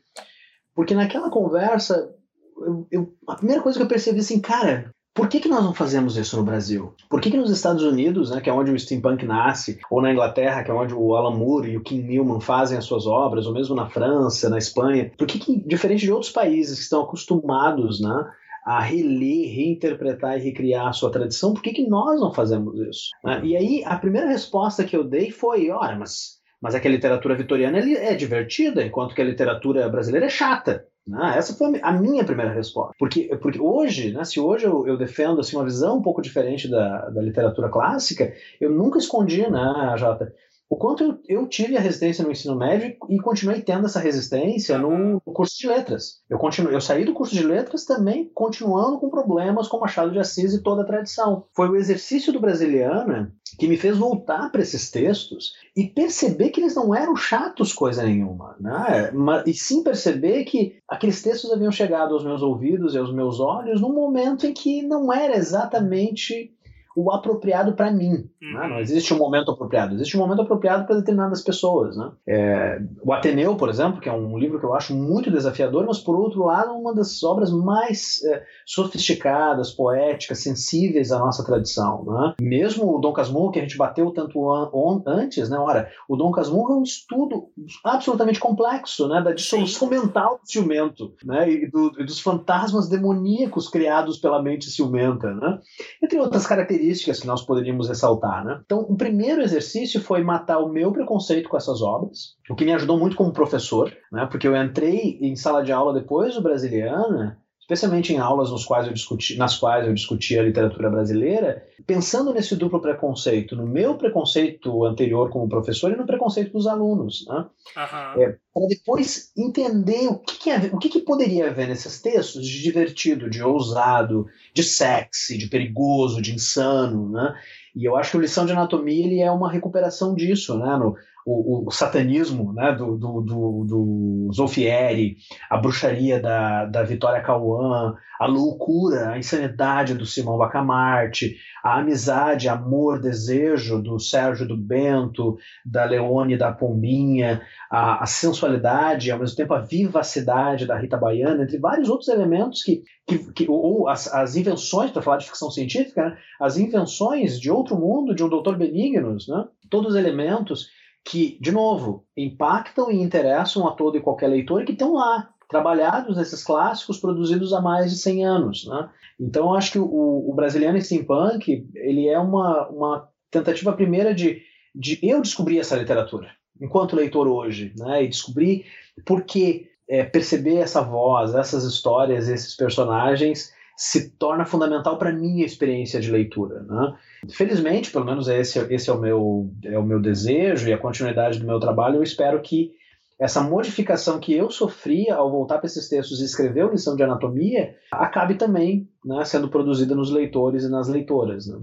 [0.76, 2.13] porque naquela conversa,
[2.58, 5.73] eu, eu, a primeira coisa que eu percebi assim, cara, por que, que nós não
[5.73, 6.93] fazemos isso no Brasil?
[7.10, 10.12] Por que, que nos Estados Unidos, né, que é onde o steampunk nasce, ou na
[10.12, 13.47] Inglaterra, que é onde o Alan Moore e o King Newman fazem as suas obras,
[13.47, 17.04] ou mesmo na França, na Espanha, por que, que diferente de outros países que estão
[17.04, 18.26] acostumados, né,
[18.67, 23.12] a reler, reinterpretar e recriar a sua tradição, por que, que nós não fazemos isso?
[23.23, 23.39] Né?
[23.45, 26.91] E aí, a primeira resposta que eu dei foi: olha, mas, mas é que a
[26.91, 30.86] literatura vitoriana é divertida, enquanto que a literatura brasileira é chata.
[31.08, 31.36] Né?
[31.38, 32.93] Essa foi a minha primeira resposta.
[32.99, 36.69] Porque, porque hoje, né, se hoje eu, eu defendo assim, uma visão um pouco diferente
[36.69, 40.34] da, da literatura clássica, eu nunca escondi, né, Jota,
[40.69, 44.77] o quanto eu, eu, tive a resistência no ensino médio e continuei tendo essa resistência
[44.77, 46.21] no, no, curso de letras.
[46.30, 50.19] Eu, continuo, eu saí do curso de letras também continuando com problemas com Machado de
[50.19, 51.45] Assis e toda a tradição.
[51.56, 56.60] Foi o exercício do Brasiliana que me fez voltar para esses textos e perceber que
[56.60, 59.12] eles não eram chatos coisa nenhuma, né?
[59.45, 63.80] e sim perceber que aqueles textos haviam chegado aos meus ouvidos e aos meus olhos
[63.80, 66.53] num momento em que não era exatamente
[66.97, 68.27] o apropriado para mim.
[68.41, 68.53] Uhum.
[68.53, 68.67] Né?
[68.69, 71.95] Não existe um momento apropriado, existe um momento apropriado para determinadas pessoas.
[71.95, 72.12] Né?
[72.27, 75.99] É, o Ateneu, por exemplo, que é um livro que eu acho muito desafiador, mas
[75.99, 82.03] por outro lado, uma das obras mais é, sofisticadas, poéticas, sensíveis à nossa tradição.
[82.03, 82.33] Né?
[82.41, 85.60] Mesmo o Dom Casmurro, que a gente bateu tanto an antes, né?
[85.60, 87.49] Ora, o Dom Casmurro é um estudo
[87.83, 89.21] absolutamente complexo né?
[89.21, 91.47] da dissolução mental do ciumento né?
[91.47, 95.60] e, do, e dos fantasmas demoníacos criados pela mente ciumenta, né?
[96.01, 98.45] entre outras características características que nós poderíamos ressaltar.
[98.45, 98.60] Né?
[98.65, 102.73] Então, o primeiro exercício foi matar o meu preconceito com essas obras, o que me
[102.73, 104.28] ajudou muito como professor, né?
[104.30, 108.88] porque eu entrei em sala de aula depois do Brasiliana especialmente em aulas nos quais
[108.88, 113.97] eu discuti, nas quais eu discutia a literatura brasileira, pensando nesse duplo preconceito, no meu
[113.97, 117.45] preconceito anterior como professor e no preconceito dos alunos, né?
[117.75, 118.23] Uhum.
[118.23, 122.47] É, para depois entender o que, que, é, o que, que poderia haver nesses textos
[122.47, 127.36] de divertido, de ousado, de sexy, de perigoso, de insano, né?
[127.75, 130.77] E eu acho que o Lição de Anatomia ele é uma recuperação disso, né?
[130.77, 130.95] No,
[131.28, 135.18] o, o, satanismo né, do, do, do, do Zolfieri,
[135.50, 142.48] a bruxaria da, da Vitória Cauã, a loucura, a insanidade do Simão Bacamarte, a amizade,
[142.48, 149.36] amor, desejo do Sérgio do Bento, da Leone da Pombinha, a, a sensualidade, ao mesmo
[149.36, 154.12] tempo a vivacidade da Rita Baiana, entre vários outros elementos que, que, que ou as,
[154.13, 158.30] as invenções, para falar de ficção científica, né, as invenções de outro mundo, de um
[158.30, 160.70] doutor Benignos, né, todos os elementos
[161.10, 165.30] que, de novo, impactam e interessam a todo e qualquer leitor e que estão lá,
[165.50, 168.67] trabalhados nesses clássicos produzidos há mais de 100 anos.
[168.67, 168.89] Né?
[169.17, 174.41] Então, eu acho que o, o Brasiliano Steampunk ele é uma, uma tentativa primeira de,
[174.76, 178.04] de eu descobrir essa literatura, enquanto leitor hoje, né?
[178.04, 178.65] e descobrir
[179.06, 185.46] por que é, perceber essa voz, essas histórias, esses personagens se torna fundamental para minha
[185.46, 186.63] experiência de leitura.
[186.63, 186.98] Né?
[187.32, 191.40] Felizmente, pelo menos esse, esse é, o meu, é o meu desejo e a continuidade
[191.40, 192.72] do meu trabalho, eu espero que
[193.20, 197.02] essa modificação que eu sofri ao voltar para esses textos e escrever a lição de
[197.02, 201.48] anatomia acabe também né, sendo produzida nos leitores e nas leitoras.
[201.48, 201.60] Né?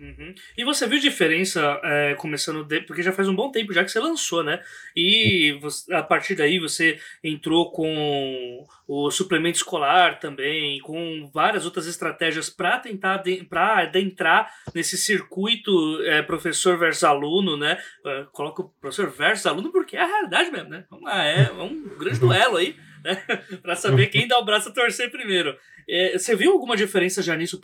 [0.00, 0.34] Uhum.
[0.56, 3.90] E você viu diferença é, começando, de, porque já faz um bom tempo já que
[3.90, 4.62] você lançou, né?
[4.96, 11.86] E você, a partir daí você entrou com o suplemento escolar também, com várias outras
[11.86, 17.78] estratégias para tentar para adentrar nesse circuito é, professor versus aluno, né?
[18.02, 20.84] Uh, coloca o professor versus aluno porque é a realidade mesmo, né?
[21.08, 23.22] É, é um grande duelo aí né?
[23.62, 25.56] para saber quem dá o braço a torcer primeiro.
[25.90, 27.60] É, você viu alguma diferença já nisso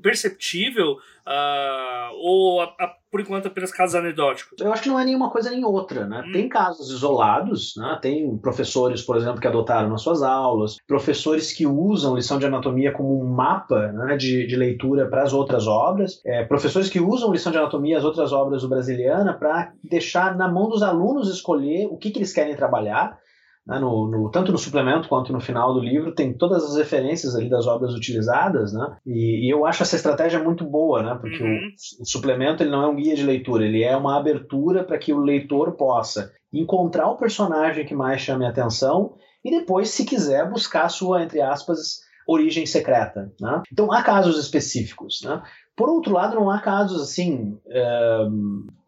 [0.00, 0.92] perceptível?
[1.26, 4.56] Uh, ou a, a, por enquanto apenas casos anedóticos?
[4.60, 6.06] Eu acho que não é nenhuma coisa nem outra.
[6.06, 6.22] Né?
[6.26, 6.32] Hum.
[6.32, 7.98] Tem casos isolados, né?
[8.00, 12.92] tem professores, por exemplo, que adotaram nas suas aulas, professores que usam lição de anatomia
[12.92, 17.32] como um mapa né, de, de leitura para as outras obras, é, professores que usam
[17.32, 21.86] lição de anatomia as outras obras do Brasiliana para deixar na mão dos alunos escolher
[21.86, 23.18] o que, que eles querem trabalhar
[23.66, 27.34] né, no, no, tanto no suplemento quanto no final do livro, tem todas as referências
[27.34, 28.96] ali das obras utilizadas, né?
[29.06, 31.18] E, e eu acho essa estratégia muito boa, né?
[31.20, 31.58] Porque uhum.
[31.98, 34.98] o, o, suplemento ele não é um guia de leitura, ele é uma abertura para
[34.98, 40.04] que o leitor possa encontrar o personagem que mais chame a atenção e depois, se
[40.04, 43.32] quiser, buscar a sua, entre aspas, origem secreta.
[43.40, 43.62] Né?
[43.70, 45.20] Então há casos específicos.
[45.22, 45.42] Né?
[45.76, 48.26] Por outro lado, não há casos assim é,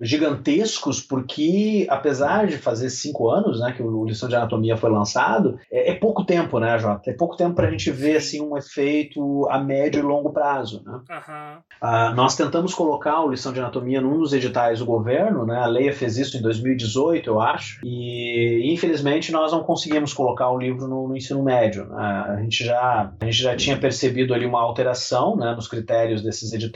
[0.01, 5.59] gigantescos, porque apesar de fazer cinco anos, né, que o Lição de Anatomia foi lançado,
[5.71, 7.11] é, é pouco tempo, né, Jota?
[7.11, 10.83] É pouco tempo para a gente ver assim um efeito a médio e longo prazo.
[10.85, 10.93] Né?
[10.93, 11.61] Uhum.
[11.81, 15.59] Ah, nós tentamos colocar o Lição de Anatomia num dos editais do governo, né?
[15.59, 20.59] A Leia fez isso em 2018, eu acho, e infelizmente nós não conseguimos colocar o
[20.59, 21.87] livro no, no ensino médio.
[21.87, 22.25] Né?
[22.29, 26.53] A gente já a gente já tinha percebido ali uma alteração, né, nos critérios desses
[26.53, 26.76] editais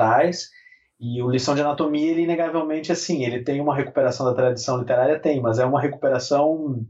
[1.00, 5.18] e o Lição de Anatomia, ele inegavelmente, assim, ele tem uma recuperação da tradição literária?
[5.18, 6.84] Tem, mas é uma recuperação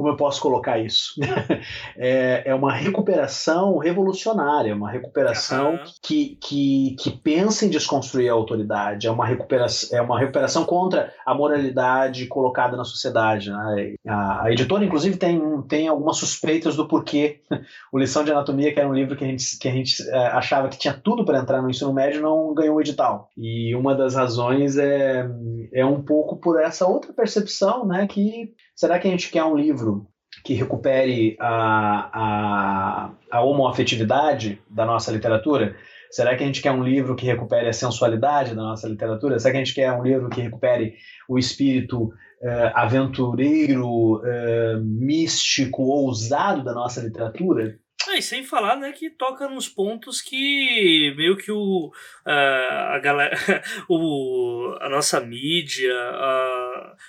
[0.00, 1.12] como eu posso colocar isso?
[1.94, 5.84] é, é, uma recuperação revolucionária, uma recuperação uhum.
[6.02, 11.12] que, que, que pensa em desconstruir a autoridade, é uma recuperação, é uma recuperação contra
[11.26, 13.50] a moralidade colocada na sociedade.
[13.50, 13.94] Né?
[14.08, 17.42] A, a, editora, inclusive, tem, tem algumas suspeitas do porquê
[17.92, 20.28] o Lição de Anatomia, que era um livro que a gente, que a gente é,
[20.28, 23.28] achava que tinha tudo para entrar no ensino médio, não ganhou o edital.
[23.36, 25.28] E uma das razões é,
[25.74, 29.54] é um pouco por essa outra percepção, né, que será que a gente quer um
[29.54, 30.06] livro
[30.42, 35.76] que recupere a, a, a homoafetividade da nossa literatura?
[36.10, 39.38] Será que a gente quer um livro que recupere a sensualidade da nossa literatura?
[39.38, 40.94] Será que a gente quer um livro que recupere
[41.28, 47.76] o espírito uh, aventureiro, uh, místico, ousado da nossa literatura?
[48.08, 51.92] É, e sem falar, né, que toca nos pontos que meio que o
[52.26, 53.36] uh, a galera,
[53.88, 55.94] o, a nossa mídia,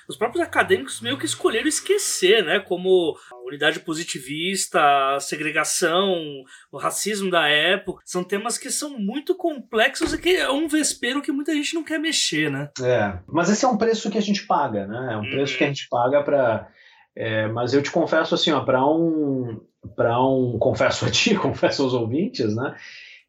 [0.07, 6.77] os próprios acadêmicos meio que escolheram esquecer, né, como a unidade positivista, a segregação, o
[6.77, 11.31] racismo da época, são temas que são muito complexos e que é um vespeiro que
[11.31, 12.69] muita gente não quer mexer, né?
[12.81, 15.13] É, mas esse é um preço que a gente paga, né?
[15.13, 15.73] É um preço que a uhum.
[15.73, 16.67] gente paga para
[17.15, 19.59] é, mas eu te confesso assim, ó, para um
[19.95, 22.75] para um, confesso a ti, confesso aos ouvintes, né,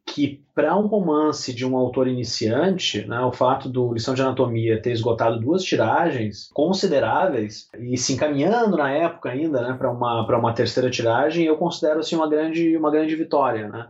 [0.07, 4.83] que para um romance de um autor iniciante, né, o fato do Lição de Anatomia
[4.83, 10.53] ter esgotado duas tiragens consideráveis e se encaminhando na época ainda né, para uma, uma
[10.53, 13.69] terceira tiragem, eu considero assim, uma, grande, uma grande vitória.
[13.69, 13.89] Né?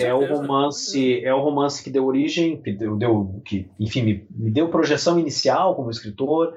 [0.00, 4.26] é o romance é o romance que deu origem que deu, deu que enfim me,
[4.30, 6.54] me deu projeção inicial como escritor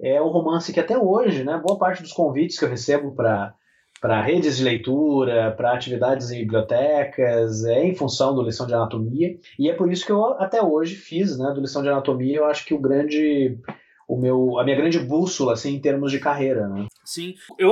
[0.00, 3.54] é o romance que até hoje né boa parte dos convites que eu recebo para
[4.00, 9.36] para redes de leitura, para atividades em bibliotecas, é em função do lição de anatomia.
[9.58, 12.44] E é por isso que eu até hoje fiz, né, do lição de anatomia, eu
[12.44, 13.58] acho que o grande
[14.08, 16.86] o meu, a minha grande bússola, assim, em termos de carreira, né?
[17.04, 17.70] Sim, eu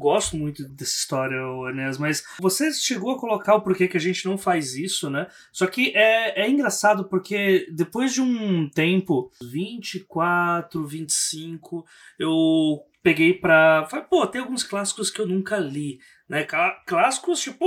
[0.00, 1.36] gosto muito dessa história,
[1.70, 5.28] Enes, mas você chegou a colocar o porquê que a gente não faz isso, né?
[5.52, 11.84] Só que é, é engraçado porque depois de um tempo, 24, 25,
[12.18, 13.86] eu peguei pra.
[14.10, 16.46] Pô, tem alguns clássicos que eu nunca li né?
[16.86, 17.66] Clássicos, tipo,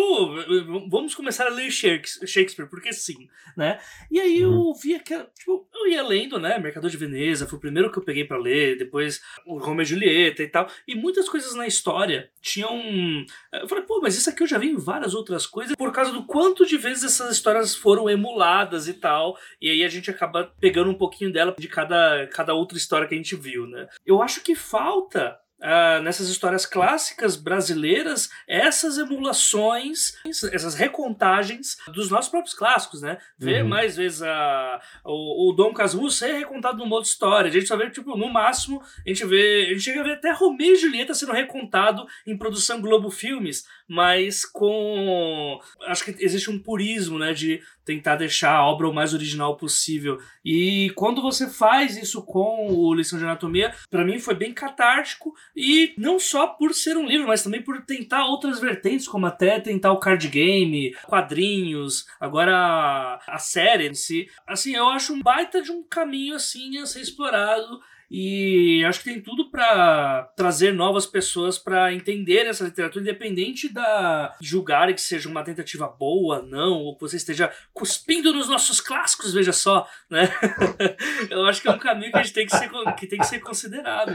[0.89, 3.79] vamos começar a ler Shakespeare, porque sim, né?
[4.11, 4.73] E aí eu uhum.
[4.73, 6.57] via que, tipo, eu ia lendo, né?
[6.59, 9.85] Mercador de Veneza, foi o primeiro que eu peguei para ler, depois o Romeo e
[9.85, 13.25] Julieta e tal, e muitas coisas na história tinham...
[13.53, 16.11] Eu falei, pô, mas isso aqui eu já vi em várias outras coisas, por causa
[16.11, 20.53] do quanto de vezes essas histórias foram emuladas e tal, e aí a gente acaba
[20.59, 23.87] pegando um pouquinho dela de cada, cada outra história que a gente viu, né?
[24.05, 32.31] Eu acho que falta Uh, nessas histórias clássicas brasileiras essas emulações, essas recontagens dos nossos
[32.31, 33.17] próprios clássicos, né?
[33.37, 33.67] Ver uhum.
[33.67, 37.49] mais vezes a, o, o Dom Casmurro ser recontado numa outra história.
[37.49, 39.65] A gente só vê, tipo, no máximo, a gente vê.
[39.65, 43.65] A gente chega a ver até Romeu e Julieta sendo recontado em produção Globo Filmes,
[43.89, 45.59] mas com.
[45.87, 47.33] Acho que existe um purismo, né?
[47.33, 50.19] De tentar deixar a obra o mais original possível.
[50.45, 55.33] E quando você faz isso com o Lição de Anatomia, para mim foi bem catártico.
[55.55, 59.59] E não só por ser um livro, mas também por tentar outras vertentes, como até
[59.59, 64.29] tentar o card game, quadrinhos, agora a, série em si.
[64.45, 67.79] Assim, eu acho um baita de um caminho assim a ser explorado
[68.09, 74.35] e acho que tem tudo para trazer novas pessoas para entender essa literatura, independente da
[74.41, 79.33] julgarem que seja uma tentativa boa, não, ou que você esteja cuspindo nos nossos clássicos,
[79.33, 80.29] veja só, né?
[81.29, 83.27] Eu acho que é um caminho que a gente tem que ser, que tem que
[83.27, 84.13] ser considerado.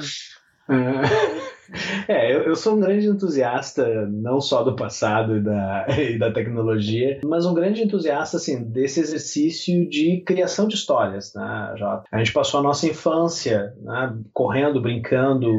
[2.07, 6.31] É, eu, eu, sou um grande entusiasta não só do passado e da, e da
[6.31, 12.05] tecnologia, mas um grande entusiasta assim desse exercício de criação de histórias, né, Jota?
[12.13, 15.51] A gente passou a nossa infância né, correndo, brincando,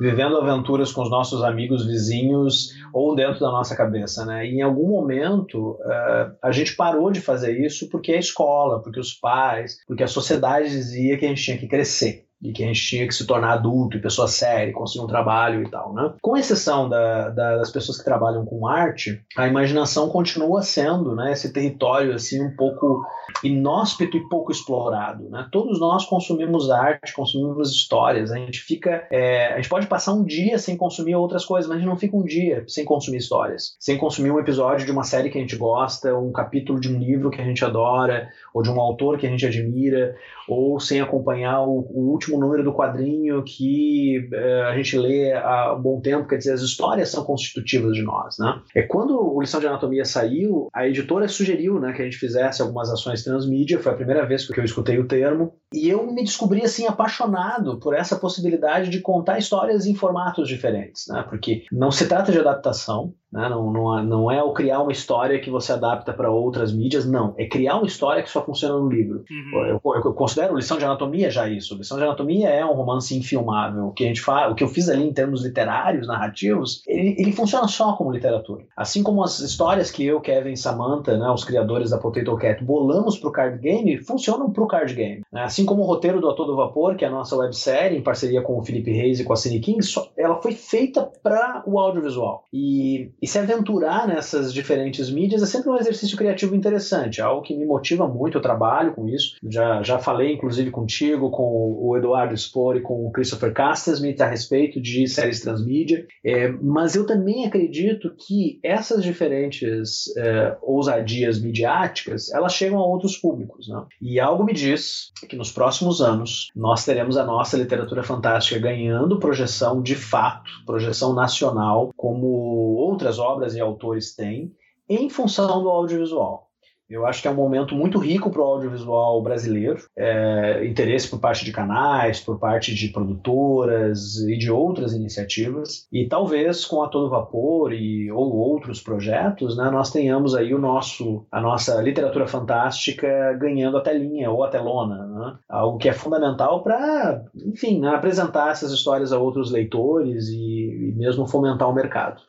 [0.00, 4.46] vivendo aventuras com os nossos amigos vizinhos ou dentro da nossa cabeça, né?
[4.46, 9.00] E em algum momento uh, a gente parou de fazer isso porque a escola, porque
[9.00, 12.66] os pais, porque a sociedade dizia que a gente tinha que crescer e que a
[12.66, 16.12] gente tinha que se tornar adulto e pessoa séria, conseguir um trabalho e tal, né?
[16.20, 21.32] Com exceção da, da, das pessoas que trabalham com arte, a imaginação continua sendo, né,
[21.32, 23.04] esse território assim um pouco
[23.44, 25.46] inóspito e pouco explorado, né?
[25.52, 30.24] Todos nós consumimos arte, consumimos histórias, a gente fica, é, a gente pode passar um
[30.24, 33.76] dia sem consumir outras coisas, mas a gente não fica um dia sem consumir histórias,
[33.78, 36.98] sem consumir um episódio de uma série que a gente gosta, um capítulo de um
[36.98, 40.14] livro que a gente adora, ou de um autor que a gente admira,
[40.48, 45.32] ou sem acompanhar o, o último último número do quadrinho que uh, a gente lê
[45.32, 48.60] há um bom tempo, quer dizer, as histórias são constitutivas de nós, né?
[48.74, 52.62] É quando o Lição de Anatomia saiu, a editora sugeriu, né, que a gente fizesse
[52.62, 56.22] algumas ações transmídia, foi a primeira vez que eu escutei o termo, E eu me
[56.22, 61.24] descobri assim apaixonado por essa possibilidade de contar histórias em formatos diferentes, né?
[61.28, 63.48] Porque não se trata de adaptação, né?
[63.48, 67.34] Não, não, não é o criar uma história que você adapta para outras mídias, não.
[67.38, 69.24] É criar uma história que só funciona no livro.
[69.30, 69.66] Uhum.
[69.66, 71.74] Eu, eu, eu, considero lição de anatomia já isso.
[71.74, 73.86] Lição de anatomia é um romance infilmável.
[73.86, 77.16] O que a gente faz, o que eu fiz ali em termos literários, narrativos, ele,
[77.18, 78.66] ele funciona só como literatura.
[78.76, 83.18] Assim como as histórias que eu, Kevin, Samantha, né, os criadores da Potato Cat, bolamos
[83.18, 85.22] para o card game, funcionam para o card game.
[85.32, 85.42] Né?
[85.42, 88.42] Assim como o roteiro do A Todo Vapor, que é a nossa websérie, em parceria
[88.42, 89.78] com o Felipe Reis e com a Cine King,
[90.16, 92.44] ela foi feita para o audiovisual.
[92.52, 97.42] E e se aventurar nessas diferentes mídias é sempre um exercício criativo interessante, é algo
[97.42, 99.36] que me motiva muito, eu trabalho com isso.
[99.48, 104.26] Já, já falei, inclusive, contigo, com o Eduardo Spor e com o Christopher Castasmith a
[104.26, 106.06] respeito de séries transmídia.
[106.24, 113.16] É, mas eu também acredito que essas diferentes é, ousadias midiáticas, elas chegam a outros
[113.16, 113.68] públicos.
[113.68, 113.84] Né?
[114.00, 119.18] E algo me diz que nos próximos anos nós teremos a nossa literatura fantástica ganhando
[119.18, 124.52] projeção de fato, projeção nacional, como outras obras e autores têm
[124.88, 126.51] em função do audiovisual.
[126.92, 131.18] Eu acho que é um momento muito rico para o audiovisual brasileiro, é, interesse por
[131.18, 135.86] parte de canais, por parte de produtoras e de outras iniciativas.
[135.90, 140.58] E talvez com a todo vapor e ou outros projetos, né, nós tenhamos aí o
[140.58, 145.34] nosso, a nossa literatura fantástica ganhando a telinha ou a telona, né?
[145.48, 150.94] algo que é fundamental para, enfim, né, apresentar essas histórias a outros leitores e, e
[150.96, 152.20] mesmo fomentar o mercado.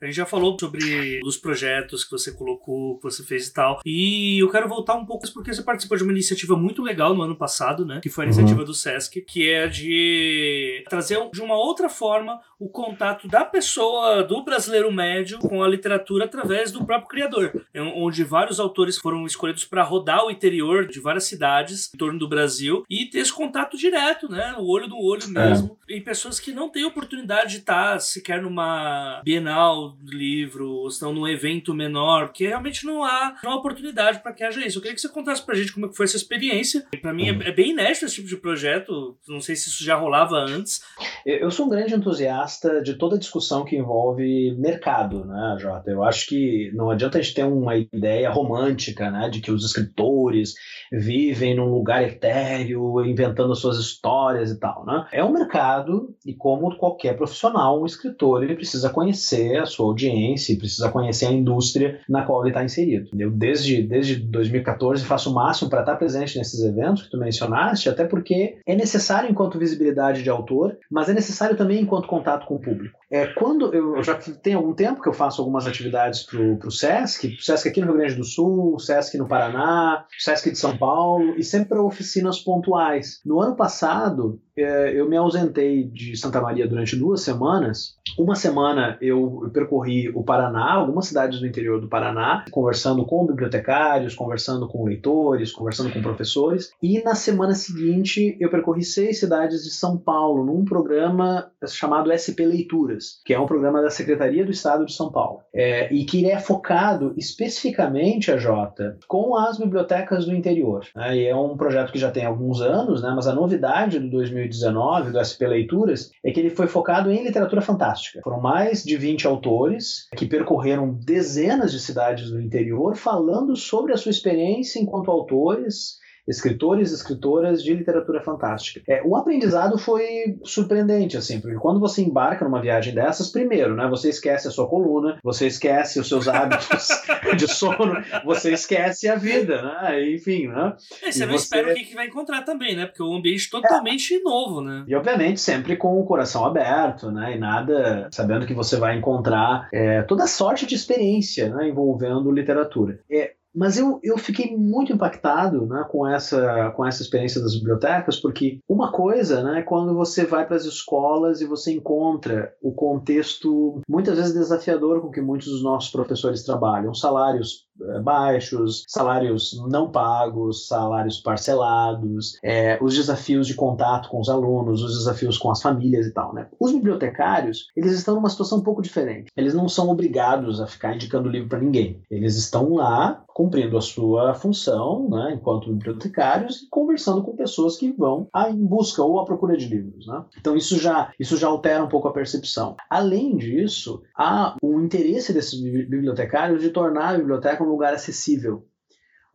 [0.00, 3.80] A gente já falou sobre os projetos que você colocou, que você fez e tal.
[3.84, 7.22] E eu quero voltar um pouco porque você participou de uma iniciativa muito legal no
[7.22, 8.00] ano passado, né?
[8.02, 8.32] Que foi a uhum.
[8.32, 8.66] iniciativa uhum.
[8.66, 14.42] do SESC, que é de trazer de uma outra forma o contato da pessoa, do
[14.42, 17.66] brasileiro médio, com a literatura através do próprio criador.
[17.72, 22.18] É onde vários autores foram escolhidos para rodar o interior de várias cidades em torno
[22.18, 24.54] do Brasil e ter esse contato direto, né?
[24.58, 25.78] O olho no olho mesmo.
[25.88, 25.96] É.
[25.96, 31.12] Em pessoas que não têm oportunidade de estar sequer numa Bienal do livro, ou estão
[31.12, 34.78] num evento menor, porque realmente não há, não há oportunidade para que haja isso.
[34.78, 36.86] Eu queria que você contasse pra gente como foi essa experiência.
[37.00, 39.94] Para mim é, é, bem inédito esse tipo de projeto, não sei se isso já
[39.94, 40.82] rolava antes.
[41.24, 42.47] Eu sou um grande entusiasta
[42.82, 45.90] de toda discussão que envolve mercado, né, Jota?
[45.90, 49.64] Eu acho que não adianta a gente ter uma ideia romântica, né, de que os
[49.64, 50.54] escritores
[50.92, 55.06] vivem num lugar etéreo, inventando suas histórias e tal, né?
[55.12, 60.58] É um mercado e como qualquer profissional, um escritor, ele precisa conhecer a sua audiência
[60.58, 63.08] precisa conhecer a indústria na qual ele está inserido.
[63.18, 67.88] Eu, desde, desde 2014, faço o máximo para estar presente nesses eventos que tu mencionaste,
[67.88, 72.56] até porque é necessário enquanto visibilidade de autor, mas é necessário também enquanto contato com
[72.56, 72.98] o público.
[73.10, 77.36] É, quando eu já tem algum tempo que eu faço algumas atividades para o SESC,
[77.40, 81.42] SESC aqui no Rio Grande do Sul, SESC no Paraná, SESC de São Paulo, e
[81.42, 83.20] sempre para oficinas pontuais.
[83.24, 87.96] No ano passado, eu me ausentei de Santa Maria durante duas semanas.
[88.18, 94.14] Uma semana eu percorri o Paraná, algumas cidades do interior do Paraná, conversando com bibliotecários,
[94.14, 96.70] conversando com leitores, conversando com professores.
[96.82, 102.44] E na semana seguinte eu percorri seis cidades de São Paulo, num programa chamado SP
[102.44, 105.40] Leituras, que é um programa da Secretaria do Estado de São Paulo.
[105.54, 110.84] É, e que é focado especificamente, a Jota, com as bibliotecas do interior.
[110.94, 111.18] Né?
[111.18, 113.12] E é um projeto que já tem alguns anos, né?
[113.14, 117.22] mas a novidade do 2020 2019 do SP Leituras é que ele foi focado em
[117.22, 118.20] literatura fantástica.
[118.22, 123.96] Foram mais de 20 autores que percorreram dezenas de cidades do interior falando sobre a
[123.96, 125.98] sua experiência enquanto autores
[126.28, 128.80] escritores e escritoras de literatura fantástica.
[128.86, 133.88] É, o aprendizado foi surpreendente, assim, porque quando você embarca numa viagem dessas, primeiro, né,
[133.88, 136.88] você esquece a sua coluna, você esquece os seus hábitos
[137.36, 140.74] de sono, você esquece a vida, né, enfim, né.
[141.02, 141.44] É, você e não você...
[141.44, 144.20] espera o que, vai encontrar também, né, porque é um ambiente totalmente é.
[144.20, 144.84] novo, né.
[144.86, 149.68] E, obviamente, sempre com o coração aberto, né, e nada sabendo que você vai encontrar
[149.72, 153.00] é, toda sorte de experiência, né, envolvendo literatura.
[153.10, 158.16] É, mas eu, eu fiquei muito impactado né, com, essa, com essa experiência das bibliotecas,
[158.20, 162.72] porque uma coisa né, é quando você vai para as escolas e você encontra o
[162.72, 167.67] contexto muitas vezes desafiador com que muitos dos nossos professores trabalham, salários
[168.02, 174.98] baixos, salários não pagos, salários parcelados, é, os desafios de contato com os alunos, os
[174.98, 176.32] desafios com as famílias e tal.
[176.34, 176.48] Né?
[176.58, 179.30] Os bibliotecários, eles estão numa situação um pouco diferente.
[179.36, 182.00] Eles não são obrigados a ficar indicando livro para ninguém.
[182.10, 187.92] Eles estão lá cumprindo a sua função, né, enquanto bibliotecários e conversando com pessoas que
[187.92, 190.08] vão em busca ou à procura de livros.
[190.08, 190.24] Né?
[190.40, 192.74] Então isso já, isso já altera um pouco a percepção.
[192.90, 198.66] Além disso, há um interesse desses bibliotecários de tornar a biblioteca um lugar acessível,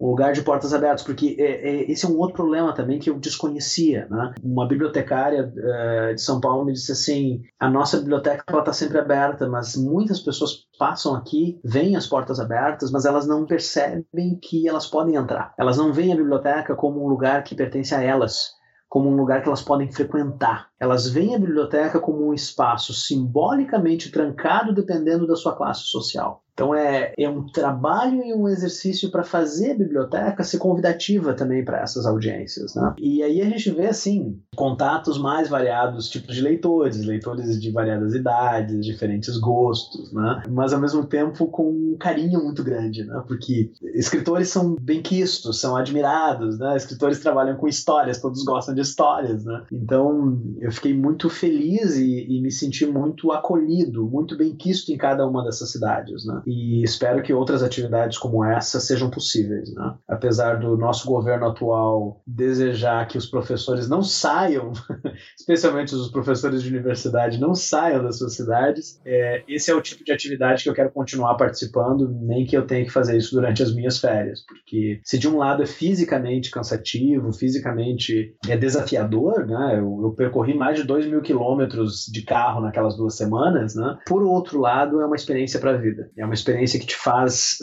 [0.04, 3.10] um lugar de portas abertas, porque é, é, esse é um outro problema também que
[3.10, 4.06] eu desconhecia.
[4.10, 4.34] Né?
[4.44, 9.48] Uma bibliotecária uh, de São Paulo me disse assim: a nossa biblioteca está sempre aberta,
[9.48, 14.86] mas muitas pessoas passam aqui, veem as portas abertas, mas elas não percebem que elas
[14.86, 15.54] podem entrar.
[15.58, 18.50] Elas não veem a biblioteca como um lugar que pertence a elas,
[18.90, 20.68] como um lugar que elas podem frequentar.
[20.84, 26.44] Elas veem a biblioteca como um espaço simbolicamente trancado dependendo da sua classe social.
[26.54, 31.66] Então é, é um trabalho e um exercício para fazer a biblioteca ser convidativa também
[31.66, 32.76] para essas audiências.
[32.76, 32.94] Né?
[33.00, 38.14] E aí a gente vê assim contatos mais variados, tipos de leitores, leitores de variadas
[38.14, 40.44] idades, diferentes gostos, né?
[40.50, 43.24] mas ao mesmo tempo com um carinho muito grande, né?
[43.28, 46.78] porque escritores são bem quistos, são admirados, né?
[46.78, 49.44] escritores trabalham com histórias, todos gostam de histórias.
[49.44, 49.64] Né?
[49.72, 54.98] Então eu fiquei muito feliz e, e me senti muito acolhido, muito bem quisto em
[54.98, 56.26] cada uma dessas cidades.
[56.26, 56.42] Né?
[56.46, 59.74] e espero que outras atividades como essa sejam possíveis.
[59.74, 59.96] Né?
[60.08, 64.72] Apesar do nosso governo atual desejar que os professores não saiam,
[65.38, 70.04] especialmente os professores de universidade, não saiam das suas cidades, é, esse é o tipo
[70.04, 73.64] de atividade que eu quero continuar participando, nem que eu tenha que fazer isso durante
[73.64, 79.80] as minhas férias, porque se de um lado é fisicamente cansativo, fisicamente é desafiador, né?
[79.80, 83.98] eu, eu percorri mais de 2 mil quilômetros de carro naquelas duas semanas, né?
[84.08, 87.58] por outro lado é uma experiência para a vida, é uma experiência que te faz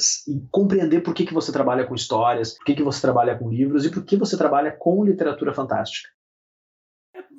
[0.50, 3.86] compreender por que, que você trabalha com histórias, por que, que você trabalha com livros
[3.86, 6.10] e por que você trabalha com literatura fantástica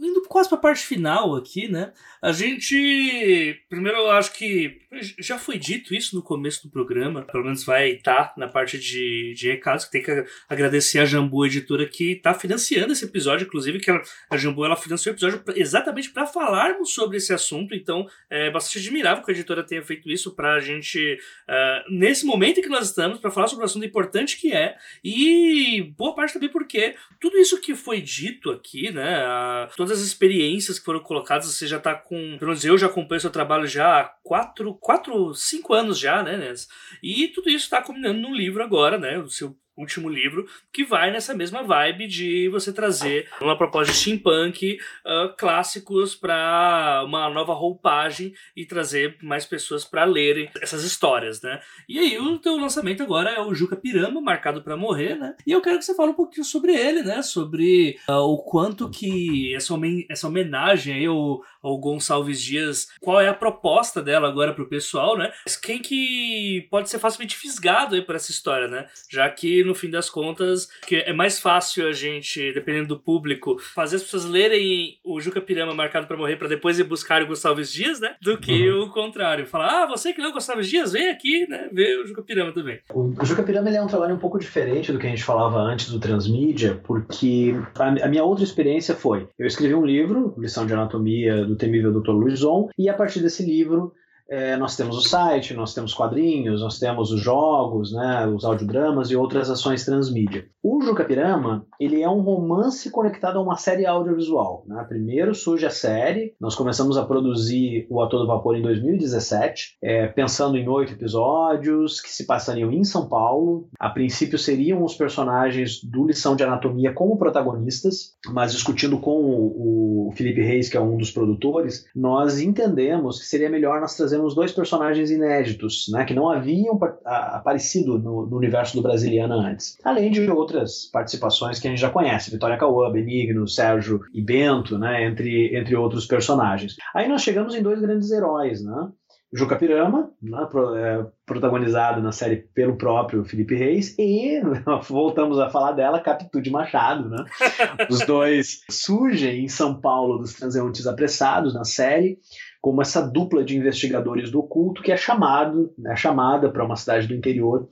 [0.02, 1.93] indo quase para a parte final aqui, né?
[2.22, 3.62] A gente.
[3.70, 4.80] Primeiro, eu acho que
[5.20, 9.34] já foi dito isso no começo do programa, pelo menos vai estar na parte de,
[9.34, 13.80] de recados, que tem que agradecer a Jambu Editora que está financiando esse episódio, inclusive,
[13.80, 18.06] que ela, a Jambu ela financiou o episódio exatamente para falarmos sobre esse assunto, então
[18.30, 22.60] é bastante admirável que a editora tenha feito isso para a gente, uh, nesse momento
[22.60, 26.34] em que nós estamos, para falar sobre um assunto importante que é, e boa parte
[26.34, 29.24] também porque tudo isso que foi dito aqui, né?
[29.26, 32.38] Uh, todas as experiências que foram colocadas, você já está com.
[32.38, 36.38] Pelo menos eu já acompanho seu trabalho já há quatro, quatro cinco anos já, né,
[36.38, 36.68] Nes?
[37.04, 39.18] E tudo isso está combinando no livro agora, né?
[39.20, 43.98] O seu último livro, que vai nessa mesma vibe de você trazer uma proposta de
[43.98, 51.42] steampunk uh, clássicos para uma nova roupagem e trazer mais pessoas para lerem essas histórias,
[51.42, 51.60] né?
[51.88, 55.36] E aí o teu lançamento agora é o Juca Pirama, marcado para morrer, né?
[55.46, 57.22] E eu quero que você fale um pouquinho sobre ele, né?
[57.22, 59.74] Sobre uh, o quanto que essa,
[60.10, 65.18] essa homenagem aí ao, ao Gonçalves Dias, qual é a proposta dela agora pro pessoal,
[65.18, 65.32] né?
[65.62, 68.88] Quem que pode ser facilmente fisgado aí por essa história, né?
[69.10, 73.58] Já que no fim das contas, que é mais fácil a gente, dependendo do público,
[73.58, 77.28] fazer as pessoas lerem o Juca Pirama marcado para morrer para depois ir buscar o
[77.28, 78.16] Gonçalves Dias, né?
[78.22, 78.84] Do que uhum.
[78.84, 79.48] o contrário.
[79.48, 81.70] Falar, ah, você que leu o Gonçalves Dias, vem aqui, né?
[81.72, 82.80] Ver o Juca Pirama também.
[82.94, 85.60] O, Juca Pirama ele é um trabalho um pouco diferente do que a gente falava
[85.60, 90.66] antes do Transmídia, porque a, a minha outra experiência foi, eu escrevi um livro, Lição
[90.66, 92.12] de Anatomia do temível Dr.
[92.12, 93.94] Luizon, e a partir desse livro
[94.32, 99.12] é, nós temos o site, nós temos quadrinhos, nós temos os jogos, né, os audiodramas
[99.12, 100.46] e outras ações transmídia.
[100.64, 104.64] O Jucapirama, ele é um romance conectado a uma série audiovisual.
[104.66, 104.86] Né?
[104.88, 110.08] Primeiro surge a série, nós começamos a produzir o Ator do Vapor em 2017, é,
[110.08, 113.68] pensando em oito episódios que se passariam em São Paulo.
[113.78, 120.08] A princípio seriam os personagens do Lição de Anatomia como protagonistas, mas discutindo com o,
[120.08, 124.21] o Felipe Reis, que é um dos produtores, nós entendemos que seria melhor nós trazermos
[124.22, 129.78] temos dois personagens inéditos, né, que não haviam aparecido no, no, universo do Brasiliana antes.
[129.84, 134.78] Além de outras participações que a gente já conhece, Vitória Cauã, Benigno, Sérgio e Bento,
[134.78, 136.76] né, entre, entre outros personagens.
[136.94, 138.90] Aí nós chegamos em dois grandes heróis, né?
[139.34, 140.38] Juca Pirama, né,
[140.76, 144.42] é, protagonizado na série pelo próprio Felipe Reis, e
[144.90, 147.10] voltamos a falar dela, Capitu de Machado.
[147.10, 147.24] Né?
[147.90, 152.20] Os dois surgem em São Paulo dos transeuntes apressados na série,
[152.62, 157.07] como essa dupla de investigadores do oculto que é chamado, né, chamada para uma cidade
[157.07, 157.68] do interior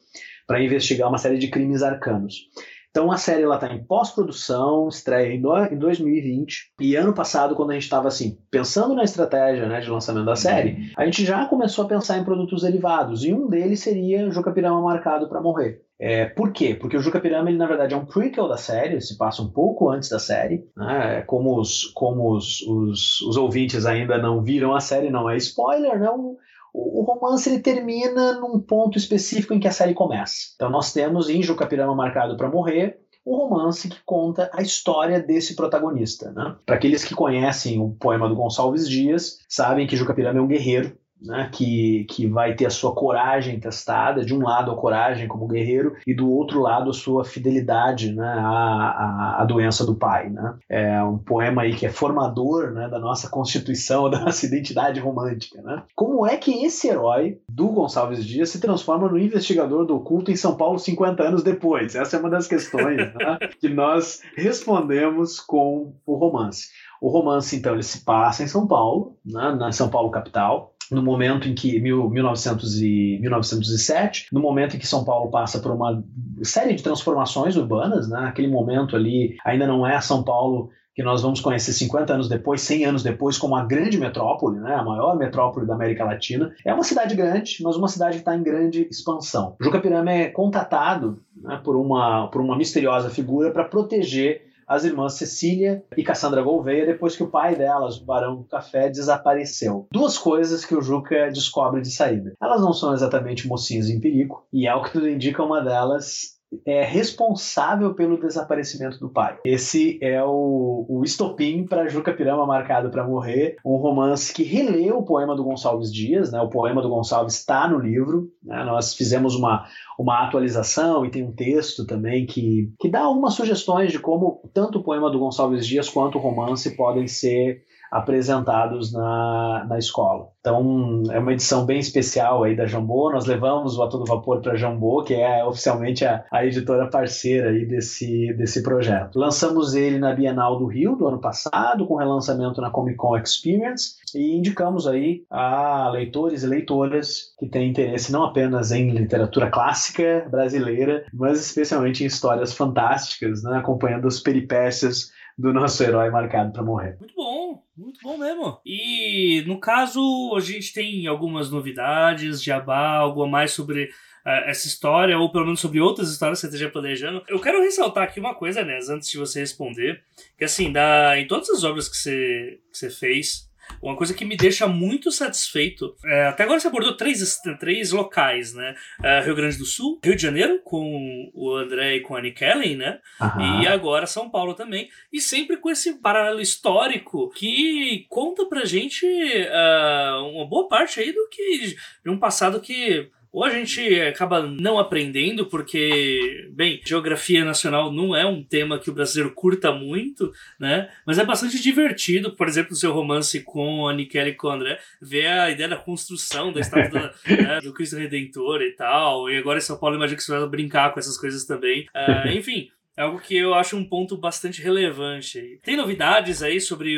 [0.47, 2.49] para investigar uma série de crimes arcanos.
[2.91, 7.71] Então a série está em pós-produção, estreia em, do, em 2020 e ano passado quando
[7.71, 11.45] a gente estava assim pensando na estratégia né, de lançamento da série, a gente já
[11.45, 15.83] começou a pensar em produtos derivados e um deles seria Juca Pirama marcado para morrer.
[16.01, 16.73] É, por quê?
[16.73, 19.51] Porque o Juca Pirama, ele, na verdade, é um prequel da série, se passa um
[19.51, 20.63] pouco antes da série.
[20.75, 21.21] Né?
[21.27, 25.99] Como, os, como os, os, os ouvintes ainda não viram a série, não é spoiler,
[25.99, 26.37] não.
[26.73, 30.35] O, romance ele termina num ponto específico em que a série começa.
[30.55, 35.19] Então nós temos em Juca Pirama Marcado para Morrer um romance que conta a história
[35.19, 36.31] desse protagonista.
[36.31, 36.55] Né?
[36.65, 40.47] Para aqueles que conhecem o poema do Gonçalves Dias, sabem que Juca Pirama é um
[40.47, 45.27] guerreiro né, que, que vai ter a sua coragem testada, de um lado a coragem
[45.27, 49.95] como guerreiro e do outro lado a sua fidelidade né, à, à, à doença do
[49.95, 50.29] pai.
[50.29, 50.55] Né?
[50.69, 55.61] É um poema aí que é formador né, da nossa constituição, da nossa identidade romântica.
[55.61, 55.83] Né?
[55.95, 60.35] Como é que esse herói do Gonçalves Dias se transforma no investigador do oculto em
[60.35, 61.95] São Paulo 50 anos depois?
[61.95, 66.67] Essa é uma das questões né, que nós respondemos com o romance.
[67.01, 71.03] O romance, então, ele se passa em São Paulo, né, na São Paulo capital, no
[71.03, 75.71] momento em que, mil, 1900 e, 1907, no momento em que São Paulo passa por
[75.71, 76.03] uma
[76.43, 80.69] série de transformações urbanas, né, aquele momento ali ainda não é São Paulo
[80.99, 84.75] que nós vamos conhecer 50 anos depois, 100 anos depois, como a grande metrópole, né,
[84.75, 86.53] a maior metrópole da América Latina.
[86.65, 89.55] É uma cidade grande, mas uma cidade que está em grande expansão.
[89.61, 95.83] Jucapirama é contatado né, por, uma, por uma misteriosa figura para proteger as irmãs Cecília
[95.97, 99.87] e Cassandra Gouveia depois que o pai delas, o Barão do Café, desapareceu.
[99.91, 102.33] Duas coisas que o Juca descobre de saída.
[102.41, 106.83] Elas não são exatamente mocinhas em perigo, e ao que tudo indica, uma delas é
[106.83, 109.37] responsável pelo desaparecimento do pai.
[109.45, 114.91] Esse é o, o estopim para Juca Pirama Marcado para Morrer, um romance que relê
[114.91, 116.41] o poema do Gonçalves Dias, né?
[116.41, 118.63] o poema do Gonçalves está no livro, né?
[118.63, 119.65] nós fizemos uma,
[119.97, 124.79] uma atualização e tem um texto também que, que dá algumas sugestões de como tanto
[124.79, 130.29] o poema do Gonçalves Dias quanto o romance podem ser apresentados na, na escola.
[130.39, 133.11] Então, é uma edição bem especial aí da Jambô.
[133.11, 136.87] Nós levamos o A Todo Vapor para a Jambô, que é oficialmente a, a editora
[136.87, 139.19] parceira aí desse, desse projeto.
[139.19, 143.95] Lançamos ele na Bienal do Rio do ano passado, com relançamento na Comic Con Experience,
[144.15, 150.25] e indicamos aí a leitores e leitoras que têm interesse não apenas em literatura clássica
[150.29, 156.61] brasileira, mas especialmente em histórias fantásticas, né, acompanhando as peripécias do nosso herói marcado para
[156.61, 156.97] morrer.
[156.99, 157.15] Muito
[157.49, 158.59] bom, muito bom mesmo.
[158.65, 164.67] E no caso, a gente tem algumas novidades, jabá, algo a mais sobre uh, essa
[164.67, 167.23] história, ou pelo menos sobre outras histórias que você esteja planejando.
[167.27, 170.03] Eu quero ressaltar aqui uma coisa, né, antes de você responder,
[170.37, 173.48] que assim, da, em todas as obras que você, que você fez,
[173.81, 175.95] uma coisa que me deixa muito satisfeito.
[176.05, 178.75] É, até agora você abordou três, três locais, né?
[179.03, 182.33] É, Rio Grande do Sul, Rio de Janeiro, com o André e com a Annie
[182.33, 182.99] Kellen, né?
[183.21, 183.61] Uhum.
[183.61, 184.89] E agora São Paulo também.
[185.11, 191.11] E sempre com esse paralelo histórico que conta pra gente uh, uma boa parte aí
[191.11, 191.75] do que.
[192.03, 198.15] de um passado que ou a gente acaba não aprendendo, porque, bem, geografia nacional não
[198.15, 200.89] é um tema que o brasileiro curta muito, né?
[201.05, 204.51] Mas é bastante divertido, por exemplo, o seu romance com a Nikele e com o
[204.51, 209.29] André, ver a ideia da construção da estátua né, do Cristo Redentor e tal.
[209.29, 211.87] E agora em São Paulo, imagino que você vai brincar com essas coisas também.
[211.95, 212.69] Uh, enfim.
[212.97, 215.57] É algo que eu acho um ponto bastante relevante.
[215.63, 216.97] Tem novidades aí sobre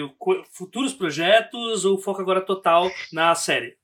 [0.51, 3.75] futuros projetos ou foco agora total na série?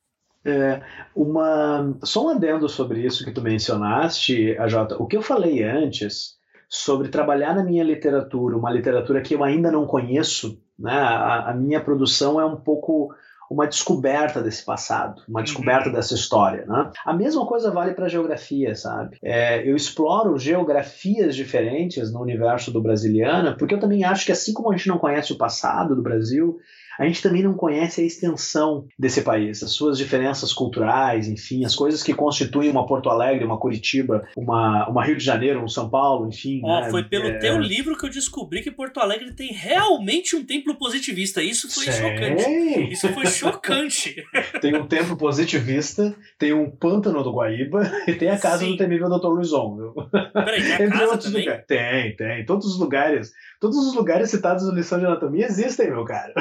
[0.47, 0.81] É,
[1.15, 4.93] uma, só um adendo sobre isso que tu mencionaste, AJ.
[4.99, 6.37] O que eu falei antes
[6.69, 10.91] sobre trabalhar na minha literatura, uma literatura que eu ainda não conheço, né?
[10.91, 13.13] a, a minha produção é um pouco
[13.49, 15.95] uma descoberta desse passado, uma descoberta uhum.
[15.95, 16.65] dessa história.
[16.65, 16.91] Né?
[17.05, 19.17] A mesma coisa vale para a geografia, sabe?
[19.23, 24.53] É, eu exploro geografias diferentes no universo do Brasiliana, porque eu também acho que assim
[24.53, 26.57] como a gente não conhece o passado do Brasil,
[26.97, 31.75] a gente também não conhece a extensão desse país, as suas diferenças culturais, enfim, as
[31.75, 35.89] coisas que constituem uma Porto Alegre, uma Curitiba, uma, uma Rio de Janeiro, um São
[35.89, 36.61] Paulo, enfim.
[36.61, 36.87] Né?
[36.89, 37.37] Foi pelo é...
[37.37, 41.41] teu livro que eu descobri que Porto Alegre tem realmente um templo positivista.
[41.41, 41.93] Isso foi Sei.
[41.93, 42.91] chocante.
[42.91, 44.15] Isso foi chocante.
[44.61, 48.71] tem um templo positivista, tem um pântano do Guaíba e tem a casa Sim.
[48.71, 49.27] do temível Dr.
[49.27, 49.75] Luizon.
[49.75, 49.93] Viu?
[50.33, 51.41] Peraí, tem a casa também?
[51.41, 51.65] Lugares.
[51.67, 52.45] Tem, tem.
[52.45, 56.33] Todos os lugares, todos os lugares citados na lição de anatomia existem, meu cara.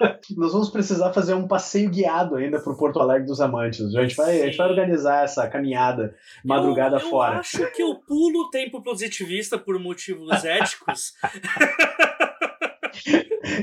[0.36, 3.94] Nós vamos precisar fazer um passeio guiado ainda para o Porto Alegre dos Amantes.
[3.94, 6.14] A gente, vai, a gente vai organizar essa caminhada
[6.44, 7.34] madrugada eu, eu fora.
[7.34, 11.14] Eu acho que eu pulo o tempo positivista por motivos éticos.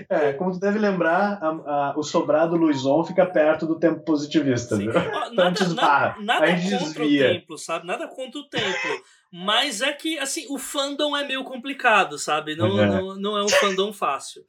[0.09, 4.75] É, como tu deve lembrar, a, a, o sobrado Luizon fica perto do tempo positivista.
[4.75, 4.93] Viu?
[4.93, 7.25] Nada, então nada, nada contra desvia.
[7.25, 7.87] o templo, sabe?
[7.87, 9.03] Nada contra o templo.
[9.31, 12.55] Mas é que, assim, o fandom é meio complicado, sabe?
[12.55, 12.85] Não, é.
[12.85, 14.43] não, não é um fandom fácil.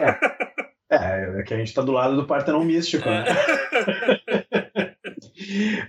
[0.00, 0.46] É.
[0.90, 3.24] É, é que a gente está do lado do Partenon místico, né?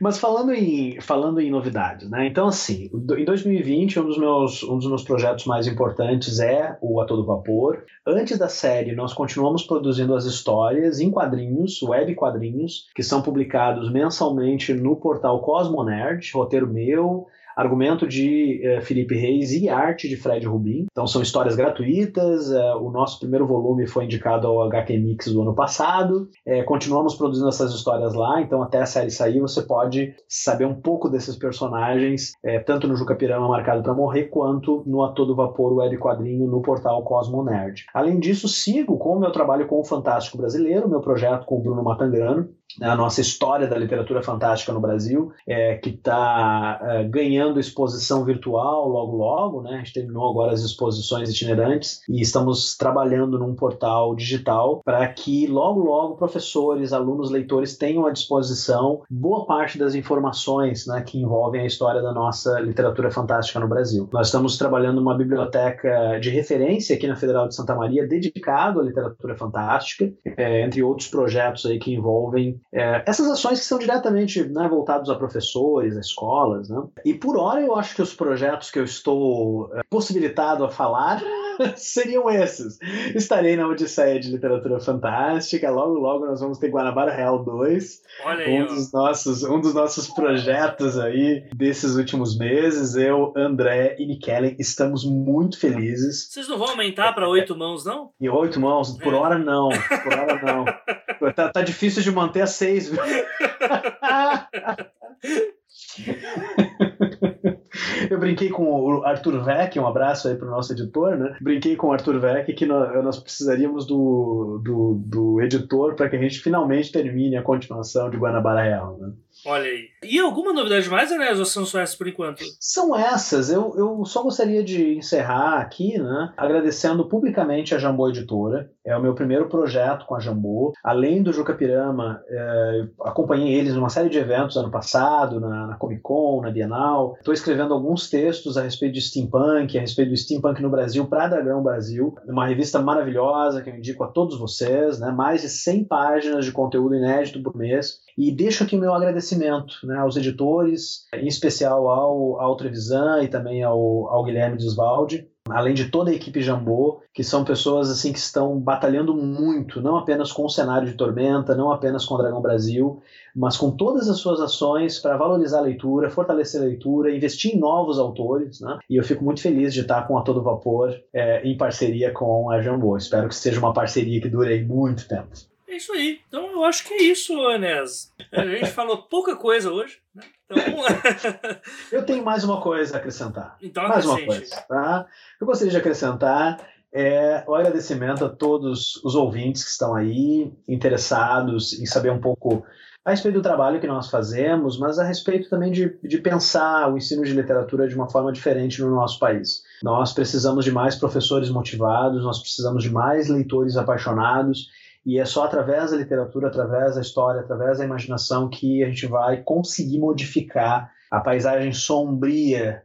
[0.02, 2.28] Mas falando em, falando em novidades, né?
[2.28, 7.00] Então, assim, em 2020, um dos, meus, um dos meus projetos mais importantes é o
[7.02, 7.84] A Todo Vapor.
[8.06, 13.92] Antes da série, nós continuamos produzindo as histórias em quadrinhos, web quadrinhos, que são publicados
[13.92, 17.28] mensalmente no portal Cosmonerd, roteiro meu,
[17.58, 20.86] argumento de uh, Felipe Reis e arte de Fred Rubin.
[20.92, 22.52] Então são histórias gratuitas.
[22.52, 26.30] Uh, o nosso primeiro volume foi indicado ao HQ Mix do ano passado.
[26.48, 30.76] Uh, continuamos produzindo essas histórias lá, então até a série sair você pode saber um
[30.76, 32.34] pouco desses personagens,
[32.66, 36.62] tanto no Juca Pirama Marcado para Morrer, quanto no A Todo Vapor web quadrinho no
[36.62, 37.86] portal Cosmo Nerd.
[37.94, 41.62] Além disso, sigo com o meu trabalho com o Fantástico Brasileiro, meu projeto com o
[41.62, 42.50] Bruno Matangrano,
[42.82, 48.88] a nossa história da literatura fantástica no Brasil, é, que está é, ganhando exposição virtual
[48.88, 49.76] logo logo, né?
[49.76, 55.48] A gente terminou agora as exposições itinerantes e estamos trabalhando num portal digital para que
[55.48, 61.62] logo logo professores, alunos, leitores tenham à disposição boa parte das informações né, que envolvem
[61.62, 64.08] a história da nossa literatura fantástica no Brasil.
[64.12, 68.84] Nós estamos trabalhando numa biblioteca de referência aqui na Federal de Santa Maria dedicado à
[68.84, 74.44] literatura fantástica, é, entre outros projetos aí que envolvem é, essas ações que são diretamente
[74.44, 76.70] né, voltadas a professores, a escolas.
[76.70, 76.84] Né?
[77.06, 81.22] E por hora eu acho que os projetos que eu estou é, possibilitado a falar
[81.76, 82.78] seriam esses.
[83.16, 88.62] Estarei na Odisseia de Literatura Fantástica, logo logo nós vamos ter Guanabara Real 2, aí,
[88.62, 92.96] um, dos nossos, um dos nossos projetos aí desses últimos meses.
[92.96, 96.28] Eu, André e Nikellen estamos muito felizes.
[96.30, 98.12] Vocês não vão aumentar para oito mãos, não?
[98.20, 98.98] E oito mãos?
[98.98, 99.18] Por é.
[99.18, 100.66] hora não, por hora não.
[101.34, 102.92] tá, tá difícil de manter a seis.
[108.10, 111.36] Eu brinquei com o Arthur Vec, um abraço aí para o nosso editor, né?
[111.42, 116.22] Brinquei com o Arthur Vec que nós precisaríamos do, do, do editor para que a
[116.22, 119.12] gente finalmente termine a continuação de Guanabara Real, né?
[119.46, 119.90] Olha aí.
[120.04, 121.32] E alguma novidade mais, né?
[121.32, 122.44] Ou são só essas por enquanto?
[122.60, 123.50] São essas.
[123.50, 126.34] Eu, eu só gostaria de encerrar aqui, né?
[126.36, 128.70] Agradecendo publicamente a Jambô Editora.
[128.86, 130.74] É o meu primeiro projeto com a Jambô.
[130.84, 135.76] Além do Juca Pirama, é, acompanhei eles numa série de eventos ano passado, na, na
[135.76, 137.16] Comic Con, na Bienal.
[137.18, 141.28] Estou escrevendo alguns textos a respeito de steampunk, a respeito do steampunk no Brasil, para
[141.28, 142.16] Dragão Brasil.
[142.28, 145.12] Uma revista maravilhosa que eu indico a todos vocês, né?
[145.12, 148.07] Mais de 100 páginas de conteúdo inédito por mês.
[148.18, 153.28] E deixo aqui o meu agradecimento né, aos editores, em especial ao, ao Trevisan e
[153.28, 158.12] também ao, ao Guilherme Desvalde, além de toda a equipe Jambô, que são pessoas assim
[158.12, 162.18] que estão batalhando muito, não apenas com o cenário de Tormenta, não apenas com o
[162.18, 163.02] Dragão Brasil,
[163.36, 167.60] mas com todas as suas ações para valorizar a leitura, fortalecer a leitura, investir em
[167.60, 168.80] novos autores, né?
[168.90, 172.50] E eu fico muito feliz de estar com a Todo Vapor é, em parceria com
[172.50, 172.98] a Jambô.
[172.98, 175.30] Espero que seja uma parceria que dure muito tempo.
[175.68, 176.22] É isso aí.
[176.28, 178.14] Então eu acho que é isso, Enes.
[178.32, 180.00] A gente falou pouca coisa hoje.
[180.16, 180.24] Né?
[180.50, 180.64] Então,
[181.92, 183.58] eu tenho mais uma coisa a acrescentar.
[183.62, 184.56] Então, mais uma coisa.
[184.68, 185.06] Tá?
[185.40, 186.58] Eu gostaria de acrescentar
[186.94, 192.66] é, o agradecimento a todos os ouvintes que estão aí interessados em saber um pouco
[193.04, 196.98] a respeito do trabalho que nós fazemos, mas a respeito também de, de pensar o
[196.98, 199.64] ensino de literatura de uma forma diferente no nosso país.
[199.82, 204.68] Nós precisamos de mais professores motivados, nós precisamos de mais leitores apaixonados
[205.08, 209.08] e é só através da literatura, através da história, através da imaginação que a gente
[209.08, 212.84] vai conseguir modificar a paisagem sombria,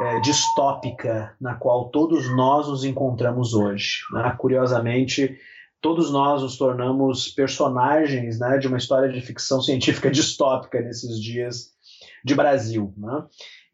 [0.00, 4.02] é, distópica, na qual todos nós nos encontramos hoje.
[4.12, 4.32] Né?
[4.38, 5.36] Curiosamente,
[5.80, 11.72] todos nós nos tornamos personagens né, de uma história de ficção científica distópica nesses dias
[12.24, 12.94] de Brasil.
[12.96, 13.24] Né?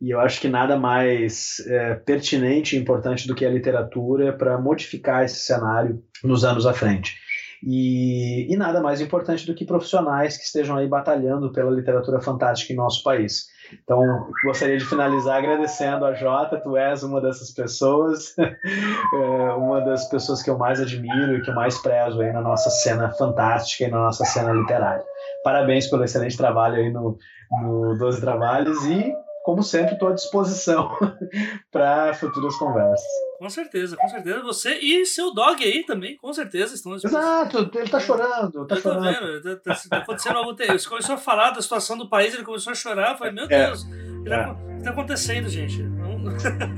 [0.00, 4.58] E eu acho que nada mais é, pertinente e importante do que a literatura para
[4.58, 7.20] modificar esse cenário nos anos à frente.
[7.64, 12.72] E, e nada mais importante do que profissionais que estejam aí batalhando pela literatura fantástica
[12.72, 13.46] em nosso país.
[13.82, 20.08] Então, gostaria de finalizar agradecendo a Jota, tu és uma dessas pessoas, é, uma das
[20.08, 23.84] pessoas que eu mais admiro e que eu mais prezo aí na nossa cena fantástica
[23.84, 25.04] e na nossa cena literária.
[25.44, 27.16] Parabéns pelo excelente trabalho aí no,
[27.62, 30.96] no 12 Trabalhos e como sempre, estou à disposição
[31.70, 33.06] para futuras conversas.
[33.38, 34.40] Com certeza, com certeza.
[34.42, 38.66] Você e seu dog aí também, com certeza, estão à Exato, ele está chorando.
[38.66, 39.42] Tá eu chorando.
[39.42, 40.56] vendo, tá, tá, tá acontecendo algo.
[40.60, 43.12] Ele começou a falar da situação do país, ele começou a chorar.
[43.12, 43.66] Eu falei, meu é.
[43.66, 45.82] Deus, o que está acontecendo, gente?
[45.82, 46.22] Não...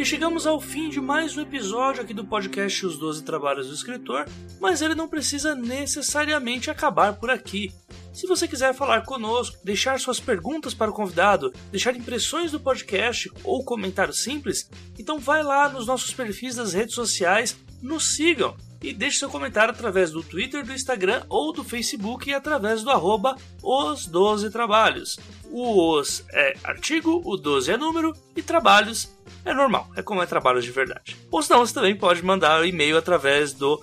[0.00, 3.74] E chegamos ao fim de mais um episódio aqui do podcast Os 12 Trabalhos do
[3.74, 4.24] Escritor,
[4.58, 7.70] mas ele não precisa necessariamente acabar por aqui.
[8.10, 13.30] Se você quiser falar conosco, deixar suas perguntas para o convidado, deixar impressões do podcast
[13.44, 18.94] ou comentário simples, então vai lá nos nossos perfis das redes sociais, nos sigam e
[18.94, 23.36] deixe seu comentário através do Twitter, do Instagram ou do Facebook e através do arroba
[23.62, 25.18] os 12 trabalhos.
[25.50, 29.10] O os é artigo, o 12 é número e trabalhos
[29.44, 31.16] É normal, é como é trabalho de verdade.
[31.30, 33.82] Ou senão você também pode mandar um e-mail através do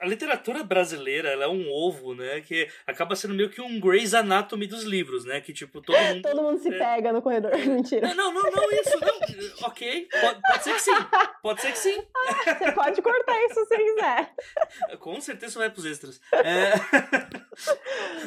[0.00, 2.40] A literatura brasileira ela é um ovo, né?
[2.40, 5.40] Que acaba sendo meio que um Grey's Anatomy dos livros, né?
[5.40, 6.22] Que tipo, todo mundo.
[6.22, 6.78] todo mundo se é...
[6.78, 7.52] pega no corredor.
[7.66, 8.14] Mentira.
[8.14, 9.68] Não, não, não, isso, não.
[9.68, 10.08] ok.
[10.20, 10.96] Pode, pode, ser que sim.
[11.42, 12.02] Pode ser que sim.
[12.58, 14.34] Você pode cortar isso se quiser.
[14.98, 16.20] Com certeza vai pros extras.
[16.32, 16.72] É...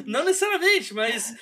[0.05, 1.35] não necessariamente, mas